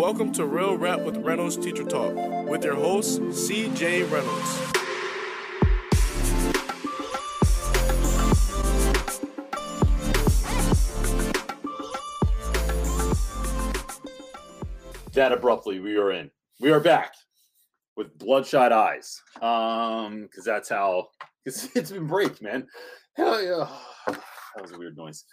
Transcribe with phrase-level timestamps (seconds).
[0.00, 2.14] Welcome to Real Rap with Reynolds Teacher Talk
[2.48, 4.58] with your host, CJ Reynolds.
[15.12, 16.30] That abruptly, we are in.
[16.60, 17.12] We are back
[17.94, 19.20] with bloodshot eyes.
[19.42, 21.08] Um, because that's how.
[21.44, 22.66] Because it's been break, man.
[23.18, 23.68] Hell yeah.
[24.56, 25.26] That was a weird noise.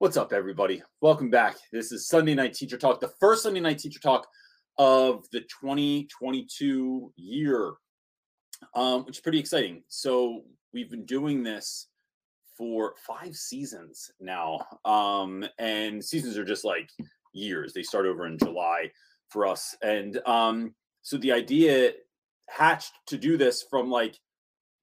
[0.00, 0.80] What's up, everybody?
[1.00, 1.56] Welcome back.
[1.72, 4.28] This is Sunday Night Teacher Talk, the first Sunday Night Teacher Talk
[4.76, 7.72] of the 2022 year,
[8.76, 9.82] um, which is pretty exciting.
[9.88, 11.88] So we've been doing this
[12.56, 16.88] for five seasons now, um, and seasons are just like
[17.32, 17.72] years.
[17.72, 18.92] They start over in July
[19.30, 21.90] for us, and um, so the idea
[22.48, 24.16] hatched to do this from like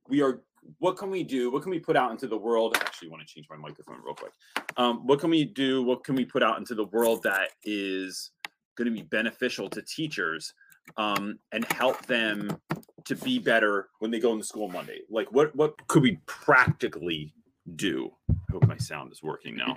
[0.09, 0.41] we are
[0.79, 1.51] what can we do?
[1.51, 2.75] What can we put out into the world?
[2.75, 4.33] I actually want to change my microphone real quick.
[4.77, 5.83] Um, what can we do?
[5.83, 8.31] What can we put out into the world that is
[8.75, 10.53] going to be beneficial to teachers
[10.97, 12.59] um, and help them
[13.05, 15.01] to be better when they go into school Monday?
[15.09, 17.33] Like, what what could we practically
[17.75, 18.11] do?
[18.29, 19.75] I hope my sound is working now.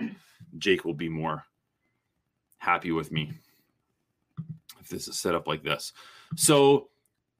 [0.57, 1.43] Jake will be more
[2.57, 3.31] happy with me
[4.79, 5.93] if this is set up like this.
[6.35, 6.89] So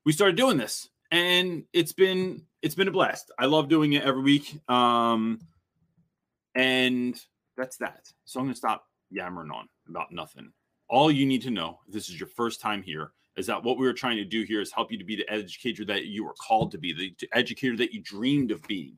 [0.06, 3.32] we started doing this, and it's been it's been a blast.
[3.40, 4.60] I love doing it every week.
[4.70, 5.40] Um,
[6.56, 7.20] and
[7.58, 8.12] that's that.
[8.26, 10.52] So I'm gonna stop yammering on about nothing.
[10.90, 13.78] All you need to know, if this is your first time here, is that what
[13.78, 16.26] we were trying to do here is help you to be the educator that you
[16.26, 18.98] were called to be, the educator that you dreamed of being.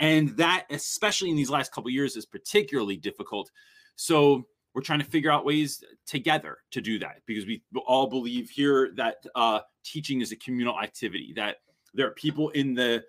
[0.00, 3.50] And that, especially in these last couple years, is particularly difficult.
[3.96, 8.50] So we're trying to figure out ways together to do that because we all believe
[8.50, 11.58] here that uh, teaching is a communal activity that
[11.94, 13.04] there are people in the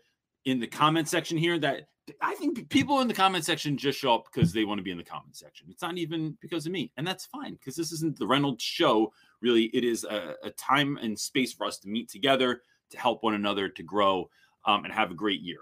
[0.45, 1.88] in the comment section here that
[2.22, 4.92] I think people in the comment section just show up because they want to be
[4.92, 5.68] in the comment section.
[5.70, 9.12] It's not even because of me, and that's fine because this isn't the Reynolds show.
[9.42, 13.23] Really, it is a, a, time and space for us to meet together to help
[13.23, 14.30] one another to grow
[14.66, 15.62] um, and have a great year.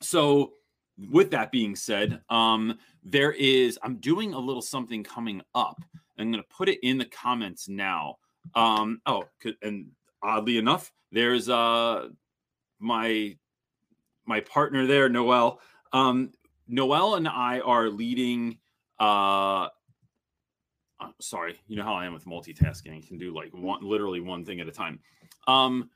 [0.00, 0.54] So,
[1.10, 5.78] with that being said, um, there is I'm doing a little something coming up.
[6.18, 8.16] I'm going to put it in the comments now.
[8.54, 9.24] Um, oh,
[9.62, 9.88] and
[10.24, 12.08] oddly enough, there's uh
[12.80, 13.36] my
[14.26, 15.60] my partner there, Noel.
[15.92, 16.32] Um,
[16.66, 18.58] Noel and I are leading.
[18.98, 19.68] Uh,
[21.00, 22.96] uh, sorry, you know how I am with multitasking.
[22.96, 25.00] I can do like one, literally one thing at a time.
[25.46, 25.90] Um,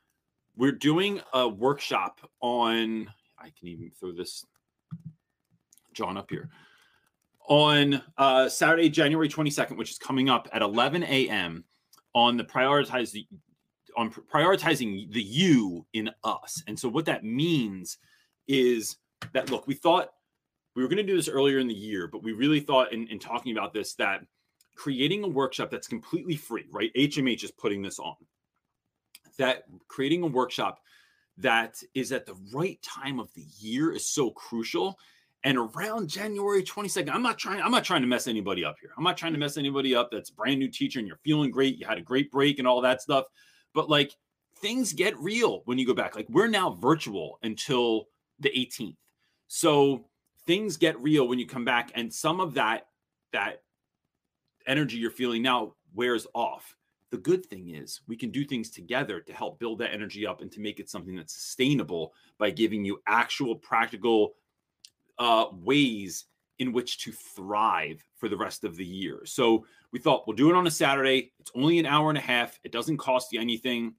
[0.55, 3.09] we're doing a workshop on.
[3.37, 4.45] I can even throw this
[5.93, 6.49] John up here
[7.47, 11.63] on uh, Saturday, January 22nd, which is coming up at 11 a.m.
[12.13, 13.11] on the prioritize
[13.97, 16.63] on prioritizing the you in us.
[16.67, 17.97] And so what that means
[18.47, 18.97] is
[19.33, 20.09] that look, we thought
[20.75, 23.07] we were going to do this earlier in the year, but we really thought in,
[23.07, 24.21] in talking about this that
[24.75, 26.91] creating a workshop that's completely free, right?
[26.95, 28.15] HMH is putting this on.
[29.37, 30.79] That creating a workshop
[31.37, 34.97] that is at the right time of the year is so crucial
[35.43, 38.91] and around January 22nd, I'm not trying, I'm not trying to mess anybody up here.
[38.97, 41.77] I'm not trying to mess anybody up that's brand new teacher and you're feeling great.
[41.77, 43.25] You had a great break and all that stuff.
[43.73, 44.15] But like
[44.57, 46.15] things get real when you go back.
[46.15, 48.07] Like we're now virtual until
[48.39, 48.97] the 18th.
[49.47, 50.05] So
[50.45, 51.91] things get real when you come back.
[51.95, 52.87] And some of that,
[53.33, 53.63] that
[54.67, 56.75] energy you're feeling now wears off.
[57.11, 60.41] The good thing is we can do things together to help build that energy up
[60.41, 64.33] and to make it something that's sustainable by giving you actual practical
[65.17, 66.25] uh, ways
[66.59, 69.21] in which to thrive for the rest of the year.
[69.25, 71.31] So we thought we'll do it on a Saturday.
[71.39, 72.59] It's only an hour and a half.
[72.63, 73.95] It doesn't cost you anything.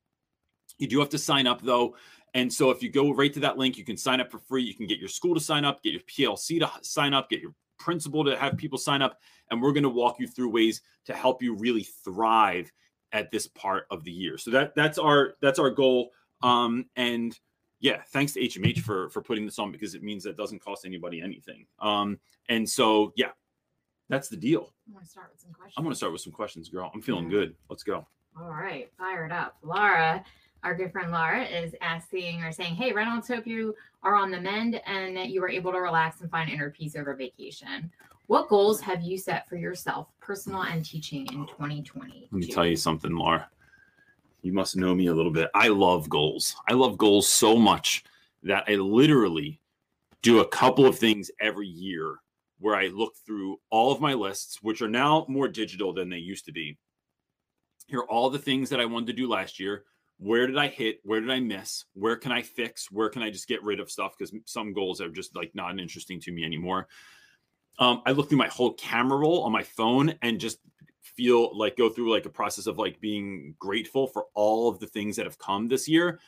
[0.78, 1.96] You do have to sign up though.
[2.34, 4.62] And so if you go right to that link, you can sign up for free.
[4.62, 7.40] You can get your school to sign up, get your PLC to sign up, get
[7.40, 9.18] your principal to have people sign up.
[9.50, 12.70] And we're going to walk you through ways to help you really thrive
[13.12, 14.38] at this part of the year.
[14.38, 16.10] So that that's our that's our goal.
[16.42, 17.36] Um, and
[17.80, 20.60] yeah, thanks to HMH for for putting this on because it means that it doesn't
[20.60, 21.66] cost anybody anything.
[21.80, 22.18] Um,
[22.48, 23.30] and so yeah,
[24.08, 24.72] that's the deal.
[24.86, 25.74] I'm gonna start with some questions.
[25.76, 26.90] I'm gonna start with some questions, girl.
[26.94, 27.54] I'm feeling good.
[27.70, 28.06] Let's go.
[28.38, 29.56] All right, fired up.
[29.62, 30.22] Laura,
[30.62, 34.40] our good friend Laura, is asking or saying, "Hey, Reynolds, hope you are on the
[34.40, 37.90] mend and that you were able to relax and find inner peace over vacation.
[38.26, 42.66] What goals have you set for yourself, personal and teaching, in 2020?" Let me tell
[42.66, 43.48] you something, Laura
[44.42, 45.50] you must know me a little bit.
[45.54, 46.56] I love goals.
[46.68, 48.04] I love goals so much
[48.42, 49.60] that I literally
[50.22, 52.16] do a couple of things every year
[52.58, 56.18] where I look through all of my lists, which are now more digital than they
[56.18, 56.78] used to be.
[57.86, 59.84] Here are all the things that I wanted to do last year.
[60.18, 61.00] Where did I hit?
[61.02, 61.86] Where did I miss?
[61.94, 62.90] Where can I fix?
[62.90, 64.12] Where can I just get rid of stuff?
[64.16, 66.88] Because some goals are just like not interesting to me anymore.
[67.78, 70.58] Um, I look through my whole camera roll on my phone and just
[71.16, 74.86] feel like go through like a process of like being grateful for all of the
[74.86, 76.20] things that have come this year.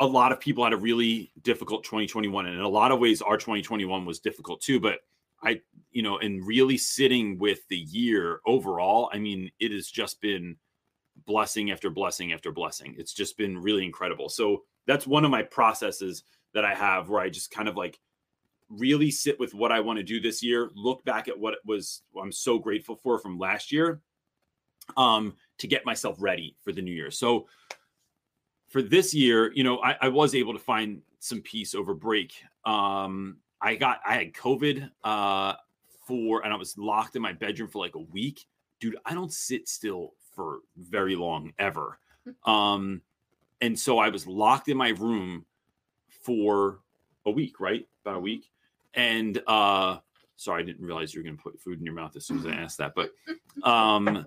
[0.00, 3.22] A lot of people had a really difficult 2021, and in a lot of ways,
[3.22, 4.80] our 2021 was difficult too.
[4.80, 5.00] But
[5.42, 5.60] I,
[5.90, 10.56] you know, and really sitting with the year overall, I mean, it has just been
[11.26, 12.94] blessing after blessing after blessing.
[12.98, 14.28] It's just been really incredible.
[14.28, 16.24] So that's one of my processes
[16.54, 17.98] that I have where I just kind of like
[18.78, 21.60] really sit with what I want to do this year, look back at what it
[21.64, 24.00] was I'm so grateful for from last year
[24.96, 27.10] um to get myself ready for the new year.
[27.10, 27.46] So
[28.68, 32.34] for this year, you know, I, I was able to find some peace over break.
[32.64, 35.54] Um I got I had COVID uh
[36.06, 38.46] for and I was locked in my bedroom for like a week.
[38.80, 41.98] Dude, I don't sit still for very long ever.
[42.46, 43.02] Um
[43.60, 45.44] and so I was locked in my room
[46.22, 46.80] for
[47.26, 47.86] a week, right?
[48.04, 48.50] About a week.
[48.94, 49.98] And uh
[50.36, 52.46] sorry, I didn't realize you were gonna put food in your mouth as soon as
[52.46, 53.10] I asked that, but
[53.62, 54.26] um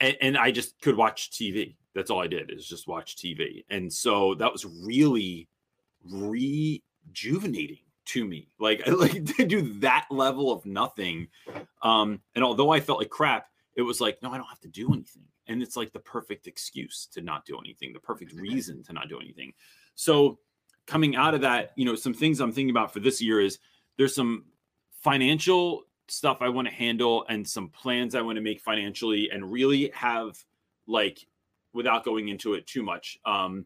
[0.00, 1.76] and, and I just could watch TV.
[1.94, 3.64] That's all I did is just watch TV.
[3.70, 5.48] And so that was really
[6.04, 8.48] rejuvenating to me.
[8.58, 11.28] Like like to do that level of nothing.
[11.82, 13.46] Um, and although I felt like crap,
[13.76, 15.24] it was like, no, I don't have to do anything.
[15.46, 19.08] And it's like the perfect excuse to not do anything, the perfect reason to not
[19.08, 19.52] do anything.
[19.94, 20.38] So
[20.86, 23.58] coming out of that, you know, some things I'm thinking about for this year is
[23.96, 24.44] there's some
[25.02, 29.50] financial stuff I want to handle and some plans I want to make financially and
[29.50, 30.36] really have
[30.86, 31.26] like
[31.72, 33.64] without going into it too much um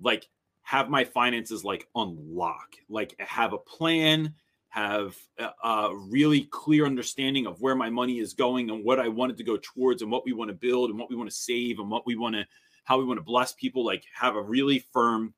[0.00, 0.28] like
[0.62, 4.32] have my finances like on lock like have a plan
[4.68, 9.08] have a, a really clear understanding of where my money is going and what I
[9.08, 11.28] want it to go towards and what we want to build and what we want
[11.28, 12.46] to save and what we want to
[12.84, 15.34] how we want to bless people like have a really firm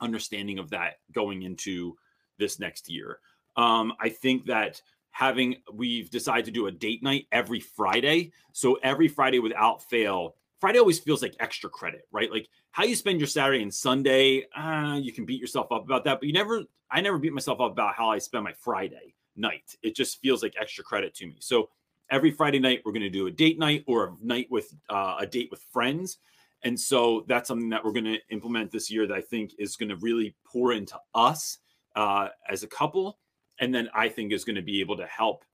[0.00, 1.96] understanding of that going into
[2.38, 3.20] this next year
[3.56, 4.80] um I think that
[5.16, 8.32] having we've decided to do a date night every Friday.
[8.52, 12.30] So every Friday without fail, Friday always feels like extra credit, right?
[12.30, 16.04] Like how you spend your Saturday and Sunday, uh, you can beat yourself up about
[16.04, 19.14] that, but you never, I never beat myself up about how I spend my Friday
[19.36, 19.74] night.
[19.82, 21.36] It just feels like extra credit to me.
[21.40, 21.70] So
[22.10, 25.16] every Friday night, we're going to do a date night or a night with uh,
[25.18, 26.18] a date with friends.
[26.64, 29.76] And so that's something that we're going to implement this year that I think is
[29.76, 31.58] going to really pour into us
[31.94, 33.18] uh, as a couple
[33.58, 35.44] and then I think is going to be able to help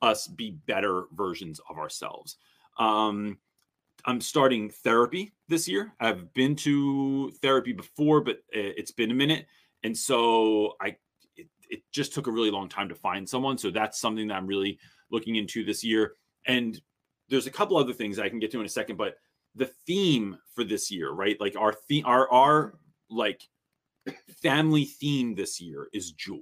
[0.00, 2.36] us be better versions of ourselves.
[2.78, 3.38] Um,
[4.04, 5.94] I'm starting therapy this year.
[6.00, 9.46] I've been to therapy before, but it's been a minute,
[9.84, 10.96] and so I
[11.36, 13.58] it, it just took a really long time to find someone.
[13.58, 14.78] So that's something that I'm really
[15.10, 16.14] looking into this year.
[16.46, 16.80] And
[17.28, 19.14] there's a couple other things I can get to in a second, but
[19.54, 21.40] the theme for this year, right?
[21.40, 22.74] Like our theme, our our
[23.10, 23.42] like
[24.42, 26.38] family theme this year is joy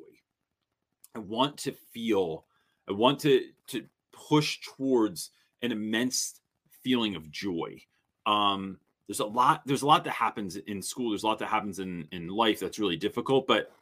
[1.15, 2.45] I want to feel,
[2.89, 5.31] I want to to push towards
[5.63, 6.41] an immense
[6.83, 7.81] feeling of joy.
[8.27, 11.11] Um, there's a lot, there's a lot that happens in school.
[11.11, 13.47] There's a lot that happens in in life that's really difficult.
[13.47, 13.73] But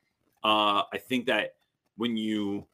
[0.42, 1.56] uh, I think that
[1.96, 2.66] when you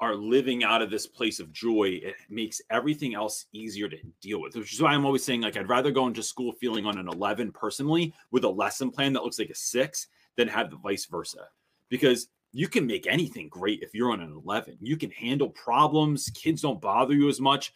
[0.00, 4.40] are living out of this place of joy, it makes everything else easier to deal
[4.40, 4.56] with.
[4.56, 7.08] Which is why I'm always saying, like, I'd rather go into school feeling on an
[7.08, 11.06] 11 personally with a lesson plan that looks like a six than have the vice
[11.06, 11.46] versa.
[11.88, 14.78] Because you can make anything great if you're on an 11.
[14.80, 16.30] You can handle problems.
[16.34, 17.72] Kids don't bother you as much.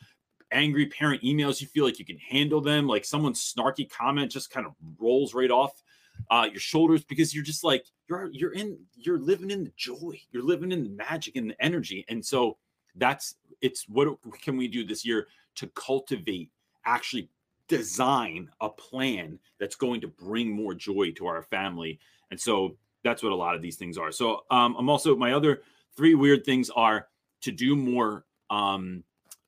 [0.50, 2.86] Angry parent emails, you feel like you can handle them.
[2.86, 5.82] Like someone's snarky comment just kind of rolls right off
[6.30, 10.20] uh, your shoulders because you're just like you're you're in you're living in the joy.
[10.30, 12.04] You're living in the magic and the energy.
[12.08, 12.56] And so
[12.96, 14.08] that's it's what
[14.40, 16.50] can we do this year to cultivate
[16.84, 17.28] actually
[17.68, 21.98] design a plan that's going to bring more joy to our family.
[22.30, 24.10] And so that's what a lot of these things are.
[24.10, 25.62] So um, I'm also my other
[25.96, 27.08] three weird things are
[27.42, 29.04] to do more um,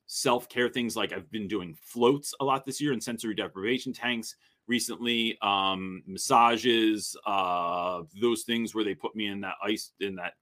[0.07, 0.97] self care things.
[0.97, 4.37] Like I've been doing floats a lot this year and sensory deprivation tanks
[4.71, 10.35] recently, um, massages, uh, those things where they put me in that ice in that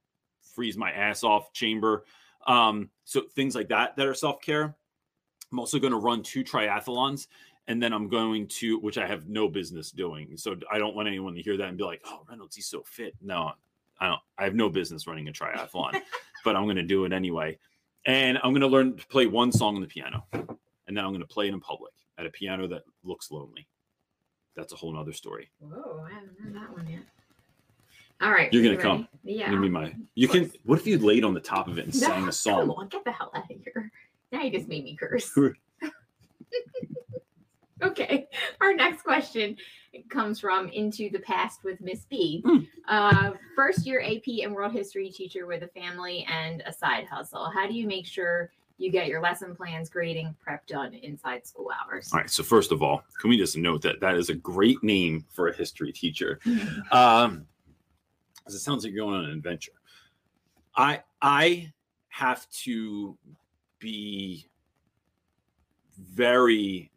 [0.55, 2.05] freeze my ass off chamber.
[2.47, 4.77] Um, so things like that that are self care.
[5.51, 7.27] I'm also going to run two triathlons
[7.69, 10.37] and then I'm going to, which I have no business doing.
[10.37, 12.83] So I don't want anyone to hear that and be like, "Oh, Reynolds, he's so
[12.83, 13.53] fit." No,
[13.99, 14.21] I don't.
[14.37, 16.01] I have no business running a triathlon,
[16.45, 17.59] but I'm going to do it anyway.
[18.05, 21.11] And I'm going to learn to play one song on the piano, and then I'm
[21.11, 23.67] going to play it in public at a piano that looks lonely.
[24.59, 25.49] That's a whole nother story.
[25.61, 27.03] Whoa, I haven't heard that one yet.
[28.21, 29.09] All right, You're gonna you come.
[29.23, 29.51] Yeah.
[29.51, 29.95] Give me my.
[30.17, 30.51] You can.
[30.65, 32.71] What if you laid on the top of it and No, sang a Come song?
[32.71, 33.93] on, get the hell out of here.
[34.33, 35.33] Now you just made me curse.
[37.83, 38.27] okay.
[38.61, 39.57] Our next question
[40.11, 42.43] comes from Into the Past with Miss B.
[42.45, 42.59] Hmm.
[42.89, 47.49] Uh, first year AP and world history teacher with a family and a side hustle.
[47.49, 51.71] How do you make sure you get your lesson plans, grading, prep done inside school
[51.79, 52.11] hours.
[52.13, 52.31] All right.
[52.31, 55.49] So first of all, can we just note that that is a great name for
[55.49, 56.41] a history teacher?
[56.91, 57.47] Um,
[58.47, 59.73] it sounds like you're going on an adventure.
[60.75, 61.73] I I
[62.09, 63.19] have to
[63.79, 64.49] be
[65.99, 66.91] very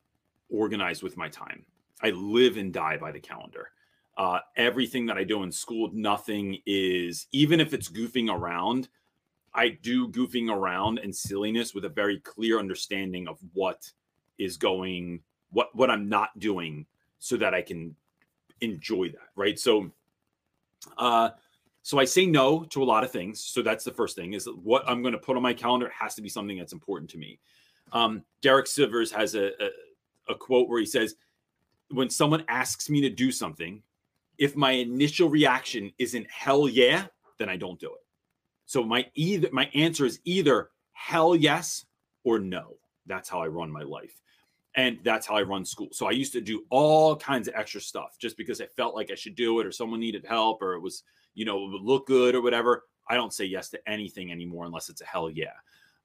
[0.49, 1.65] organized with my time.
[2.01, 3.69] I live and die by the calendar.
[4.17, 8.87] Uh, everything that I do in school, nothing is even if it's goofing around.
[9.53, 13.91] I do goofing around and silliness with a very clear understanding of what
[14.37, 16.85] is going, what what I'm not doing,
[17.19, 17.95] so that I can
[18.61, 19.29] enjoy that.
[19.35, 19.59] Right.
[19.59, 19.91] So,
[20.97, 21.31] uh,
[21.83, 23.43] so I say no to a lot of things.
[23.43, 26.15] So that's the first thing is what I'm going to put on my calendar has
[26.15, 27.39] to be something that's important to me.
[27.91, 29.69] Um, Derek Sivers has a, a
[30.29, 31.15] a quote where he says,
[31.89, 33.83] "When someone asks me to do something,
[34.37, 38.00] if my initial reaction isn't hell yeah, then I don't do it."
[38.71, 41.83] So my either my answer is either hell yes
[42.23, 42.77] or no.
[43.05, 44.21] That's how I run my life.
[44.75, 45.89] And that's how I run school.
[45.91, 49.11] So I used to do all kinds of extra stuff just because I felt like
[49.11, 51.81] I should do it or someone needed help or it was, you know, it would
[51.81, 52.85] look good or whatever.
[53.09, 55.57] I don't say yes to anything anymore unless it's a hell yeah.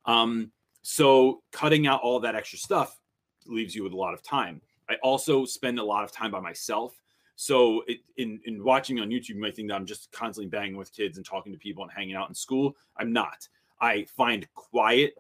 [0.05, 0.51] Um,
[0.83, 2.99] so cutting out all that extra stuff
[3.47, 4.61] leaves you with a lot of time.
[4.91, 6.99] I also spend a lot of time by myself.
[7.37, 10.77] So it, in in watching on YouTube, you might think that I'm just constantly banging
[10.77, 12.77] with kids and talking to people and hanging out in school.
[12.97, 13.47] I'm not.
[13.79, 15.15] I find quiet,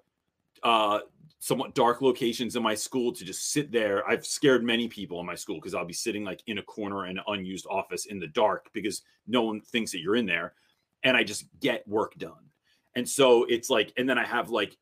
[0.62, 1.00] uh,
[1.40, 4.08] somewhat dark locations in my school to just sit there.
[4.08, 7.06] I've scared many people in my school because I'll be sitting like in a corner
[7.06, 10.54] in an unused office in the dark because no one thinks that you're in there,
[11.02, 12.50] and I just get work done.
[12.94, 14.74] And so it's like, and then I have like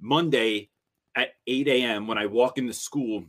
[0.00, 0.70] Monday
[1.14, 2.06] at 8 a.m.
[2.06, 3.24] when I walk into school,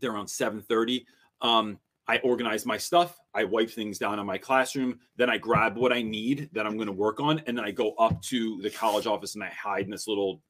[0.00, 1.06] they're around 7:30.
[1.40, 5.76] Um, I organize my stuff, I wipe things down in my classroom, then I grab
[5.76, 8.60] what I need that I'm going to work on, and then I go up to
[8.62, 10.42] the college office and I hide in this little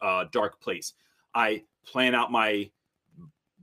[0.00, 0.94] uh, dark place.
[1.34, 2.70] I plan out my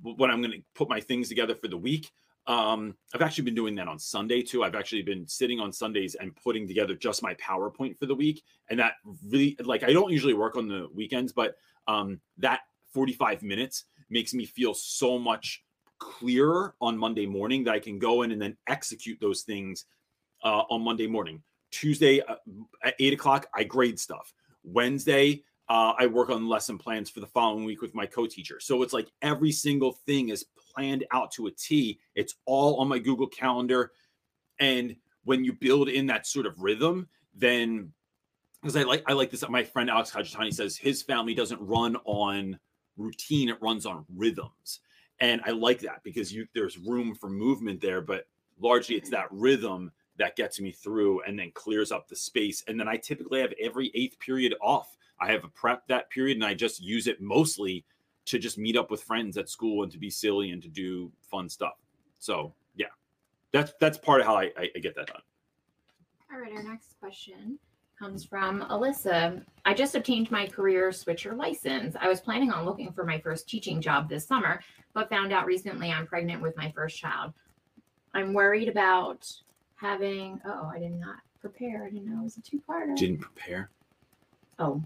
[0.01, 2.11] what I'm going to put my things together for the week.
[2.45, 4.63] Um, I've actually been doing that on Sunday too.
[4.63, 8.43] I've actually been sitting on Sundays and putting together just my PowerPoint for the week,
[8.69, 8.93] and that
[9.25, 11.55] really like I don't usually work on the weekends, but
[11.87, 12.61] um, that
[12.93, 15.63] 45 minutes makes me feel so much
[15.99, 19.85] clearer on Monday morning that I can go in and then execute those things
[20.43, 21.41] uh, on Monday morning.
[21.71, 22.35] Tuesday uh,
[22.83, 24.33] at eight o'clock, I grade stuff.
[24.63, 28.59] Wednesday, uh, I work on lesson plans for the following week with my co-teacher.
[28.59, 31.99] So it's like every single thing is planned out to a T.
[32.15, 33.91] It's all on my Google Calendar,
[34.59, 37.93] and when you build in that sort of rhythm, then
[38.61, 39.43] because I like I like this.
[39.49, 42.59] My friend Alex Kajitani says his family doesn't run on
[42.97, 44.79] routine; it runs on rhythms,
[45.23, 48.27] and I like that because you there's room for movement there, but
[48.59, 52.61] largely it's that rhythm that gets me through and then clears up the space.
[52.67, 54.97] And then I typically have every eighth period off.
[55.21, 57.85] I have a prep that period, and I just use it mostly
[58.25, 61.09] to just meet up with friends at school and to be silly and to do
[61.21, 61.79] fun stuff.
[62.19, 62.87] So yeah,
[63.53, 65.21] that's that's part of how I, I, I get that done.
[66.33, 67.57] All right, our next question
[67.97, 69.43] comes from Alyssa.
[69.65, 71.95] I just obtained my career switcher license.
[71.99, 74.61] I was planning on looking for my first teaching job this summer,
[74.93, 77.33] but found out recently I'm pregnant with my first child.
[78.13, 79.31] I'm worried about
[79.75, 81.83] having, oh, I did not prepare.
[81.85, 82.95] I didn't know it was a two parter.
[82.95, 83.69] Didn't prepare
[84.59, 84.81] Oh,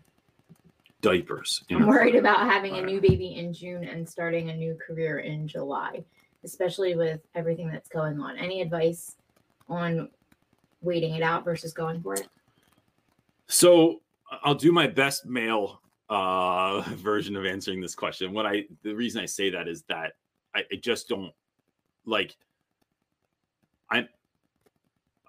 [1.02, 1.64] diapers.
[1.70, 5.48] I'm worried about having a new baby in June and starting a new career in
[5.48, 6.04] July,
[6.46, 8.38] especially with everything that's going on.
[8.38, 9.18] Any advice
[9.68, 10.10] on
[10.82, 12.28] waiting it out versus going for it?
[13.48, 14.01] So
[14.44, 18.34] I'll do my best male uh version of answering this question.
[18.34, 20.13] What I the reason I say that is that
[20.56, 21.34] I, I just don't
[22.06, 22.36] like
[23.89, 24.08] I'm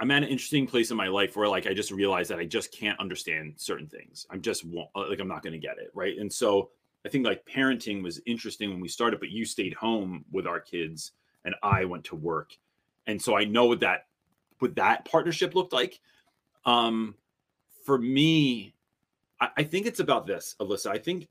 [0.00, 2.44] I'm at an interesting place in my life where like I just realize that I
[2.44, 4.26] just can't understand certain things.
[4.30, 5.90] I'm just like I'm not gonna get it.
[5.94, 6.18] Right.
[6.18, 6.70] And so
[7.04, 10.60] I think like parenting was interesting when we started, but you stayed home with our
[10.60, 11.12] kids
[11.44, 12.56] and I went to work.
[13.06, 14.06] And so I know what that
[14.58, 16.00] what that partnership looked like.
[16.64, 17.14] Um
[17.88, 18.74] for me,
[19.40, 20.90] I, I think it's about this, Alyssa.
[20.90, 21.26] I think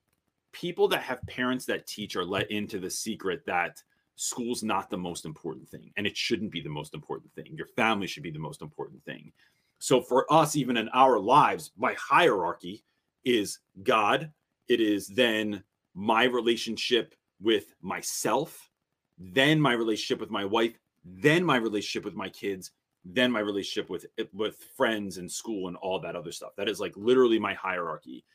[0.54, 3.84] people that have parents that teach are let into the secret that
[4.16, 7.54] school's not the most important thing and it shouldn't be the most important thing.
[7.56, 9.32] Your family should be the most important thing.
[9.78, 12.84] So for us, even in our lives, my hierarchy
[13.24, 14.32] is God.
[14.68, 18.72] It is then my relationship with myself,
[19.20, 22.72] then my relationship with my wife, then my relationship with my kids,
[23.14, 26.56] then my relationship with with friends and school and all that other stuff.
[26.58, 28.26] That is like literally my hierarchy.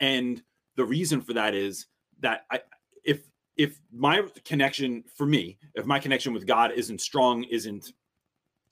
[0.00, 0.42] And
[0.76, 1.86] the reason for that is
[2.20, 2.60] that I
[3.04, 3.22] if
[3.56, 7.92] if my connection for me, if my connection with God isn't strong, isn't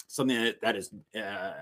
[0.09, 1.53] something that, that is uh,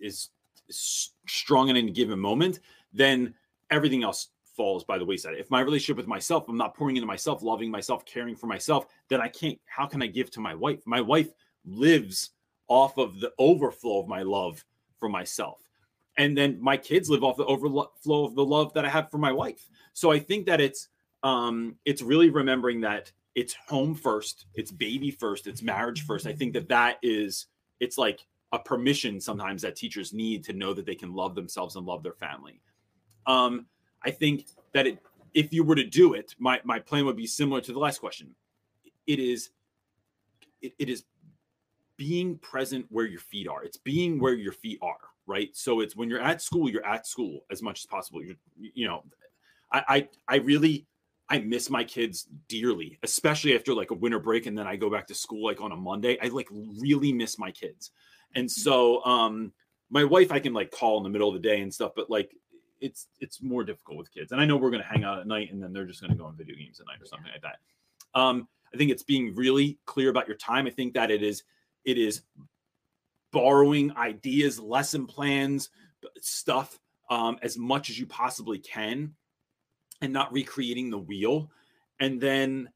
[0.00, 0.30] is,
[0.68, 2.60] is strong in any given moment,
[2.92, 3.34] then
[3.70, 5.34] everything else falls by the wayside.
[5.38, 8.86] If my relationship with myself, I'm not pouring into myself, loving myself, caring for myself,
[9.08, 9.58] then I can't.
[9.66, 10.80] How can I give to my wife?
[10.86, 11.30] My wife
[11.64, 12.30] lives
[12.70, 14.64] off of the overflow of my love
[14.98, 15.60] for myself.
[16.16, 19.18] And then my kids live off the overflow of the love that I have for
[19.18, 19.68] my wife.
[19.92, 20.88] So I think that it's
[21.22, 26.26] um it's really remembering that it's home first, it's baby first, it's marriage first.
[26.26, 27.46] I think that that is
[27.80, 31.76] it's like a permission sometimes that teachers need to know that they can love themselves
[31.76, 32.60] and love their family.
[33.26, 33.66] Um
[34.02, 34.98] I think that it
[35.34, 37.98] if you were to do it, my my plan would be similar to the last
[37.98, 38.34] question.
[39.06, 39.50] It is
[40.62, 41.04] it, it is
[42.00, 43.62] being present where your feet are.
[43.62, 45.50] It's being where your feet are, right?
[45.52, 48.24] So it's when you're at school, you're at school as much as possible.
[48.24, 49.04] You're, you know,
[49.70, 50.86] I, I, I really,
[51.28, 54.88] I miss my kids dearly, especially after like a winter break, and then I go
[54.88, 56.16] back to school like on a Monday.
[56.22, 57.90] I like really miss my kids,
[58.34, 58.62] and Mm-hmm.
[58.62, 59.52] so um,
[59.90, 62.08] my wife I can like call in the middle of the day and stuff, but
[62.08, 62.34] like
[62.80, 64.32] it's it's more difficult with kids.
[64.32, 66.24] And I know we're gonna hang out at night, and then they're just gonna go
[66.24, 67.58] on video games at night or something like that.
[68.18, 70.66] Um, I think it's being really clear about your time.
[70.66, 71.42] I think that it is
[71.84, 72.22] it is
[73.32, 75.70] borrowing ideas lesson plans
[76.20, 76.78] stuff
[77.10, 79.14] um, as much as you possibly can
[80.00, 81.50] and not recreating the wheel.
[81.98, 82.70] And then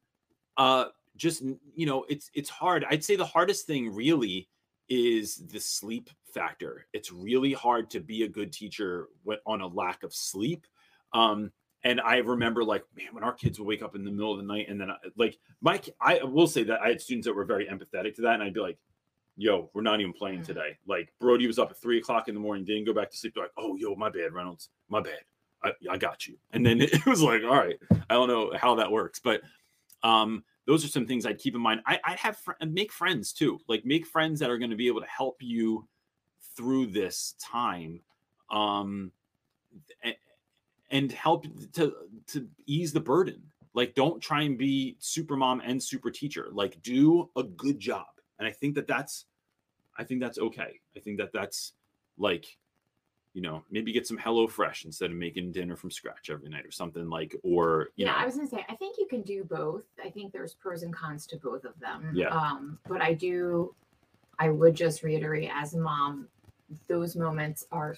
[0.57, 1.43] uh just
[1.75, 2.85] you know it's it's hard.
[2.89, 4.49] I'd say the hardest thing really
[4.89, 6.87] is the sleep factor.
[6.93, 9.09] It's really hard to be a good teacher
[9.47, 10.67] on a lack of sleep.
[11.13, 11.53] Um
[11.85, 14.39] and i remember like man when our kids would wake up in the middle of
[14.39, 17.45] the night and then like mike i will say that i had students that were
[17.45, 18.79] very empathetic to that and i'd be like
[19.37, 20.79] yo, we're not even playing today.
[20.87, 23.35] Like Brody was up at three o'clock in the morning, didn't go back to sleep.
[23.35, 25.21] They're like, oh, yo, my bad, Reynolds, my bad.
[25.62, 26.37] I, I got you.
[26.53, 27.79] And then it was like, all right,
[28.11, 29.41] I don't know how that works, but
[30.03, 31.81] um, those are some things I'd keep in mind.
[31.87, 34.87] I, I'd have fr- make friends too, like make friends that are going to be
[34.87, 35.87] able to help you
[36.57, 38.00] through this time,
[38.50, 39.11] um,
[40.05, 40.19] a-
[40.91, 41.93] and help to
[42.29, 43.43] to ease the burden.
[43.73, 46.49] Like, don't try and be super mom and super teacher.
[46.53, 48.07] Like, do a good job
[48.38, 49.27] and i think that that's
[49.99, 51.73] i think that's okay i think that that's
[52.18, 52.57] like
[53.33, 56.64] you know maybe get some hello fresh instead of making dinner from scratch every night
[56.64, 59.23] or something like or you yeah, know I was gonna say I think you can
[59.23, 59.83] do both.
[60.03, 62.12] I think there's pros and cons to both of them.
[62.14, 62.29] Yeah.
[62.29, 63.75] Um, but I do
[64.38, 66.29] I would just reiterate as a mom,
[66.87, 67.97] those moments are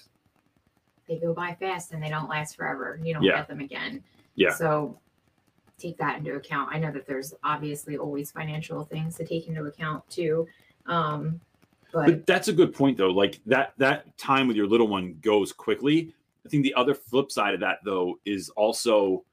[1.07, 2.99] they go by fast and they don't last forever.
[3.03, 3.37] You don't Yeah.
[3.37, 4.03] get them again.
[4.33, 4.53] Yeah.
[4.55, 4.99] So
[5.77, 6.69] take that into account.
[6.73, 10.47] I know that there's obviously always financial things to take into account too.
[10.85, 11.39] Um,
[11.93, 15.17] but, but that's a good point though like that that time with your little one
[15.21, 16.13] goes quickly
[16.45, 19.23] i think the other flip side of that though is also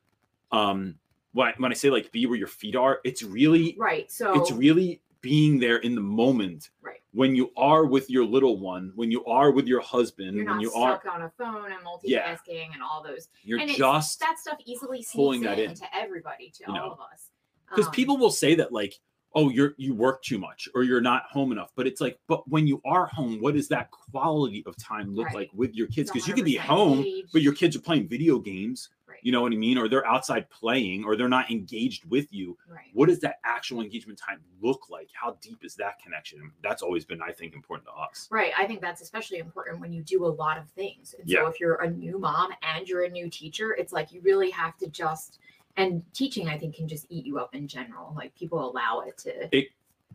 [0.53, 0.95] um
[1.35, 4.11] when I, when I say like be where your feet are it's really right.
[4.11, 6.71] So it's really being there in the moment.
[7.14, 10.61] When you are with your little one when you are with your husband you're when
[10.61, 12.03] you are stuck on a phone and multitasking
[12.48, 12.72] Yeah.
[12.74, 16.50] and all those you're and it's- just that stuff easily pulling that in to everybody,
[16.50, 16.90] to You all know.
[16.92, 17.31] of us.
[17.68, 18.98] because Um, people will say that like
[19.37, 22.46] oh you're you work too much or you're not home enough but it's like but
[22.48, 25.35] when you are home what does that quality of time look Right.
[25.37, 27.33] like with your kids because you can be home engaged.
[27.33, 28.90] but your kids are playing video games
[29.25, 32.57] you know what i mean or they're outside playing or they're not engaged with you
[32.69, 32.91] right.
[32.93, 37.05] what does that actual engagement time look like how deep is that connection that's always
[37.05, 38.53] been i think important to us Right.
[38.59, 41.15] I think that's especially important when you do a lot of things.
[41.19, 44.21] And so if you're a new mom and you're a new teacher, it's like you
[44.23, 45.39] really have to just
[45.77, 48.13] and teaching I think can just eat you up in general.
[48.17, 49.49] Like people allow it to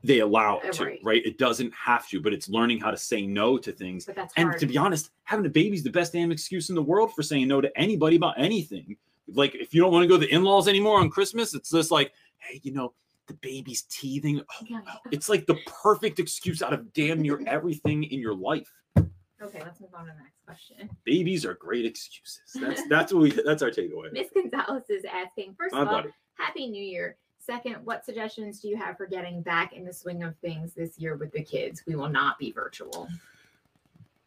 [0.03, 0.99] they allow it to right.
[1.03, 4.15] right it doesn't have to but it's learning how to say no to things but
[4.15, 4.59] that's And hard.
[4.61, 7.47] to be honest, having a baby's the best damn excuse in the world for saying
[7.47, 8.95] no to anybody about anything.
[9.27, 11.91] Like if you don't want to go to the in-laws anymore on Christmas, it's just
[11.91, 12.93] like, hey, you know,
[13.27, 14.39] the baby's teething.
[14.41, 14.81] Oh, Yeah.
[15.11, 18.71] It's like the perfect excuse out of damn near everything in your life.
[18.97, 20.89] okay, let's move on to the next question.
[21.03, 22.39] Babies are great excuses.
[22.55, 24.11] That's that's what we that's our takeaway.
[24.13, 26.09] Miss Gonzalez is asking, first My of all, buddy.
[26.35, 27.17] Happy New Year.
[27.49, 30.99] Second, what suggestions do you have for getting back in the swing of things this
[30.99, 31.81] year with the kids?
[31.87, 33.07] We will not be virtual.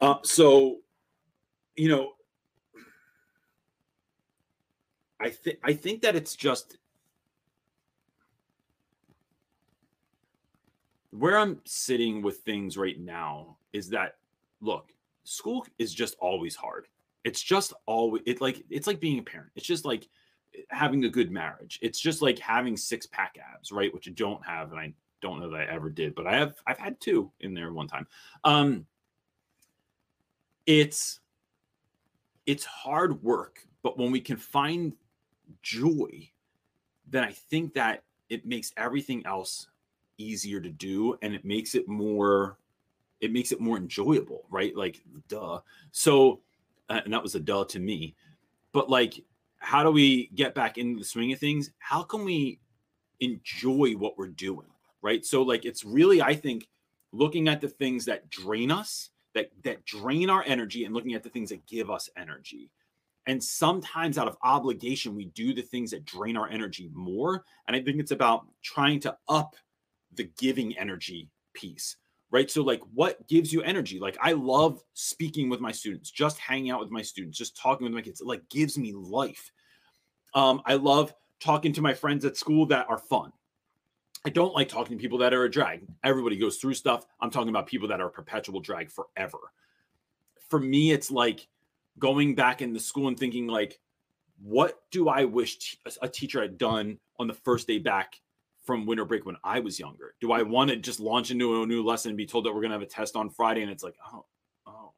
[0.00, 0.78] Uh, so,
[1.76, 2.14] you know,
[5.20, 6.78] I think I think that it's just
[11.10, 14.16] where I'm sitting with things right now is that
[14.60, 16.88] look, school is just always hard.
[17.22, 19.50] It's just always it like it's like being a parent.
[19.54, 20.08] It's just like
[20.70, 21.78] having a good marriage.
[21.82, 23.92] It's just like having six pack abs, right?
[23.92, 26.54] Which I don't have, and I don't know that I ever did, but I have
[26.66, 28.06] I've had two in there one time.
[28.44, 28.86] Um
[30.66, 31.20] it's
[32.46, 34.92] it's hard work but when we can find
[35.62, 36.28] joy
[37.08, 39.68] then i think that it makes everything else
[40.18, 42.58] easier to do and it makes it more
[43.20, 45.58] it makes it more enjoyable right like duh
[45.90, 46.40] so
[46.88, 48.14] uh, and that was a duh to me
[48.72, 49.24] but like
[49.62, 51.70] how do we get back into the swing of things?
[51.78, 52.58] How can we
[53.20, 54.66] enjoy what we're doing?
[55.00, 55.24] Right.
[55.24, 56.68] So, like, it's really, I think,
[57.12, 61.22] looking at the things that drain us, that that drain our energy, and looking at
[61.22, 62.70] the things that give us energy.
[63.26, 67.44] And sometimes, out of obligation, we do the things that drain our energy more.
[67.66, 69.56] And I think it's about trying to up
[70.14, 71.96] the giving energy piece
[72.32, 72.50] right?
[72.50, 74.00] So, like, what gives you energy?
[74.00, 77.84] Like, I love speaking with my students, just hanging out with my students, just talking
[77.84, 78.20] with my kids.
[78.20, 79.52] It like gives me life.
[80.34, 83.32] Um, I love talking to my friends at school that are fun.
[84.24, 85.86] I don't like talking to people that are a drag.
[86.02, 87.04] Everybody goes through stuff.
[87.20, 89.38] I'm talking about people that are perpetual drag forever.
[90.48, 91.46] For me, it's like
[91.98, 93.78] going back into school and thinking, like,
[94.40, 98.20] what do I wish t- a teacher had done on the first day back
[98.64, 100.14] from winter break when I was younger?
[100.20, 102.60] Do I want to just launch into a new lesson and be told that we're
[102.60, 104.24] going to have a test on Friday and it's like, oh,
[104.66, 104.92] oh,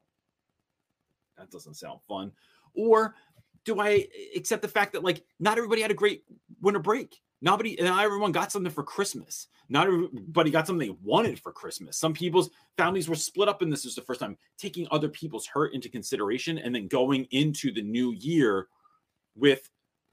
[1.38, 2.32] that doesn't sound fun?
[2.74, 3.14] Or
[3.64, 6.24] do I accept the fact that like not everybody had a great
[6.60, 7.20] winter break?
[7.40, 9.48] Nobody, not everyone got something for Christmas.
[9.68, 11.98] Not everybody got something they wanted for Christmas.
[11.98, 15.46] Some people's families were split up, and this is the first time taking other people's
[15.46, 18.68] hurt into consideration and then going into the new year
[19.34, 19.68] with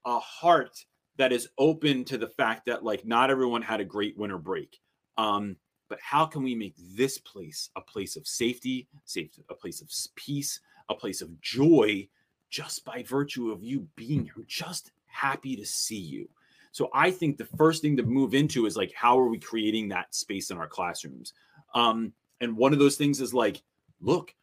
[0.05, 0.85] a heart
[1.17, 4.79] that is open to the fact that like not everyone had a great winter break.
[5.17, 5.57] Um,
[5.89, 9.91] but how can we make this place a place of safety, safe, a place of
[10.15, 12.07] peace, a place of joy,
[12.49, 14.45] just by virtue of you being here?
[14.47, 16.29] Just happy to see you.
[16.71, 19.89] So I think the first thing to move into is like, how are we creating
[19.89, 21.33] that space in our classrooms?
[21.75, 23.61] Um, and one of those things is like,
[23.99, 24.33] look,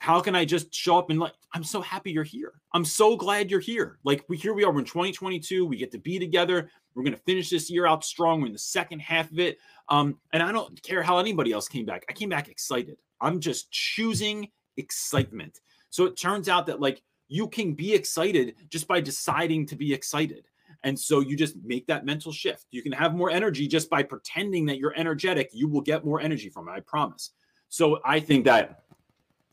[0.00, 2.54] how can I just show up and like, I'm so happy you're here.
[2.72, 3.98] I'm so glad you're here.
[4.02, 4.72] Like we here we are.
[4.72, 5.66] We're in 2022.
[5.66, 6.70] We get to be together.
[6.94, 8.40] We're gonna finish this year out strong.
[8.40, 9.58] We're in the second half of it.
[9.90, 12.06] Um, and I don't care how anybody else came back.
[12.08, 12.96] I came back excited.
[13.20, 15.60] I'm just choosing excitement.
[15.90, 19.92] So it turns out that like you can be excited just by deciding to be
[19.92, 20.46] excited.
[20.82, 22.64] And so you just make that mental shift.
[22.70, 25.50] You can have more energy just by pretending that you're energetic.
[25.52, 26.72] You will get more energy from it.
[26.72, 27.32] I promise.
[27.68, 28.84] So I think that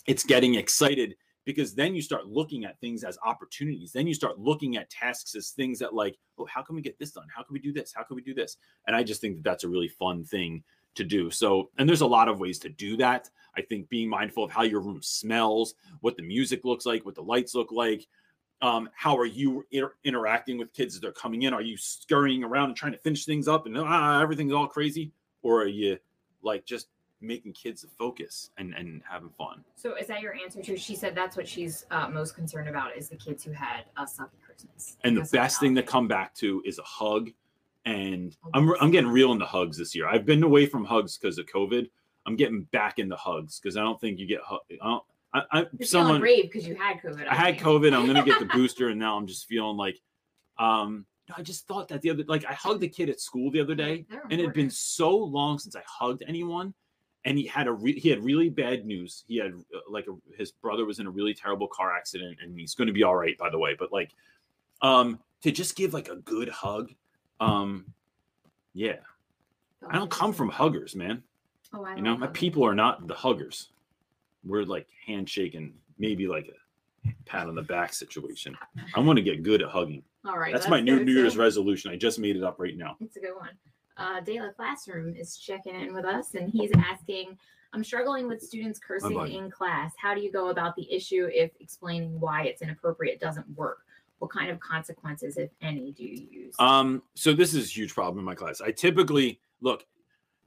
[0.08, 1.15] it's getting excited
[1.46, 3.93] because then you start looking at things as opportunities.
[3.93, 6.98] Then you start looking at tasks as things that like oh how can we get
[7.00, 7.28] this done?
[7.34, 7.93] How can we do this?
[7.96, 8.58] How can we do this?
[8.86, 10.63] And i just think that that's a really fun thing
[10.96, 11.30] to do.
[11.30, 13.30] So and there's a lot of ways to do that.
[13.56, 17.15] I think being mindful of how your room smells what the music looks like what
[17.15, 18.08] the lights look like
[18.62, 21.54] um, how are you inter- interacting with kids as they're coming in?
[21.54, 25.12] Are you scurrying around and trying to finish things up and ah, everything's all crazy?
[25.43, 26.00] Or are you
[26.41, 26.88] like just
[27.21, 29.63] making kids focus and and having fun.
[29.75, 30.77] So is that your answer to?
[30.77, 34.03] She said that's what she's uh, most concerned about is the kids who had a
[34.03, 34.97] sucky Christmas.
[35.03, 37.30] And the best thing to come back to is a hug.
[37.86, 40.08] And oh, I'm I'm getting real into hugs this year.
[40.08, 41.89] I've been away from hugs because of COVID.
[42.25, 44.60] I'm getting back into hugs because I don't think you get hug.
[44.69, 45.03] I don't,
[45.34, 47.27] I, I You're someone brave because you had COVID.
[47.27, 47.93] I, I had COVID.
[47.93, 49.99] I'm gonna get the booster, and now I'm just feeling like,
[50.60, 53.62] um, I just thought that the other like I hugged a kid at school the
[53.62, 56.73] other day, and it had been so long since I hugged anyone
[57.28, 59.26] and he had a re- he had really bad news.
[59.28, 62.58] He had uh, like a, his brother was in a really terrible car accident, and
[62.58, 63.76] he's going to be all right, by the way.
[63.78, 64.12] But like,
[64.82, 66.94] um, to just give like a good hug,
[67.42, 67.86] um,
[68.74, 68.96] yeah.
[69.90, 71.22] I don't come from huggers, man.
[71.74, 73.70] Oh, I you know, my people are not the huggers.
[74.46, 76.48] We're like handshaking, maybe like
[77.06, 78.58] a pat on the back situation.
[78.96, 80.02] I want to get good at hugging.
[80.26, 81.92] All right, that's, that's my new New Year's resolution.
[81.92, 82.96] I just made it up right now.
[83.02, 83.50] It's a good one
[83.98, 87.38] uh, Dayla Classroom is checking in with us and he's asking,
[87.74, 89.94] I'm struggling with students cursing in class.
[89.98, 93.80] How do you go about the issue if explaining why it's inappropriate doesn't work?
[94.20, 96.56] What kind of consequences, if any, do you use?
[96.60, 98.62] Um, so this is a huge problem in my class.
[98.62, 99.86] I typically look,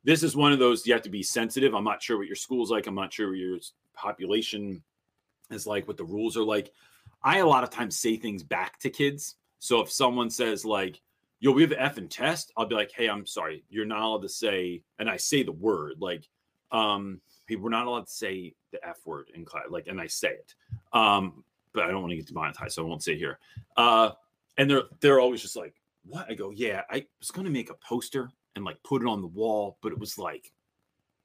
[0.03, 1.75] this is one of those you have to be sensitive.
[1.75, 2.87] I'm not sure what your school's like.
[2.87, 3.59] I'm not sure what your
[3.95, 4.83] population
[5.51, 6.73] is like, what the rules are like.
[7.23, 9.37] I a lot of times say things back to kids.
[9.59, 11.01] So if someone says like,
[11.41, 14.23] yo, we have F in test, I'll be like, hey, I'm sorry, you're not allowed
[14.23, 16.29] to say, and I say the word like,
[16.71, 20.07] um, hey, we're not allowed to say the F word in class, like, and I
[20.07, 20.55] say it,
[20.93, 23.39] um, but I don't want to get demonetized, so I won't say here.
[23.77, 24.11] Uh,
[24.59, 25.75] and they're they're always just like,
[26.05, 26.27] what?
[26.29, 29.29] I go, yeah, I was gonna make a poster and like put it on the
[29.29, 30.53] wall, but it was like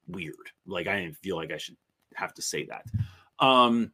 [0.08, 0.36] weird.
[0.66, 1.76] Like I didn't feel like I should
[2.14, 2.86] have to say that.
[3.46, 3.92] Um,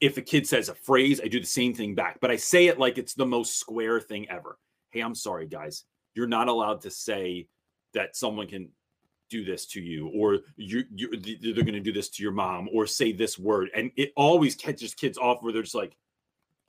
[0.00, 2.68] if a kid says a phrase, I do the same thing back, but I say
[2.68, 4.56] it like it's the most square thing ever
[4.90, 5.84] hey, I'm sorry, guys.
[6.14, 7.46] You're not allowed to say
[7.94, 8.68] that someone can
[9.30, 12.68] do this to you or you, you they're going to do this to your mom
[12.72, 13.70] or say this word.
[13.74, 15.96] And it always catches kids off where they're just like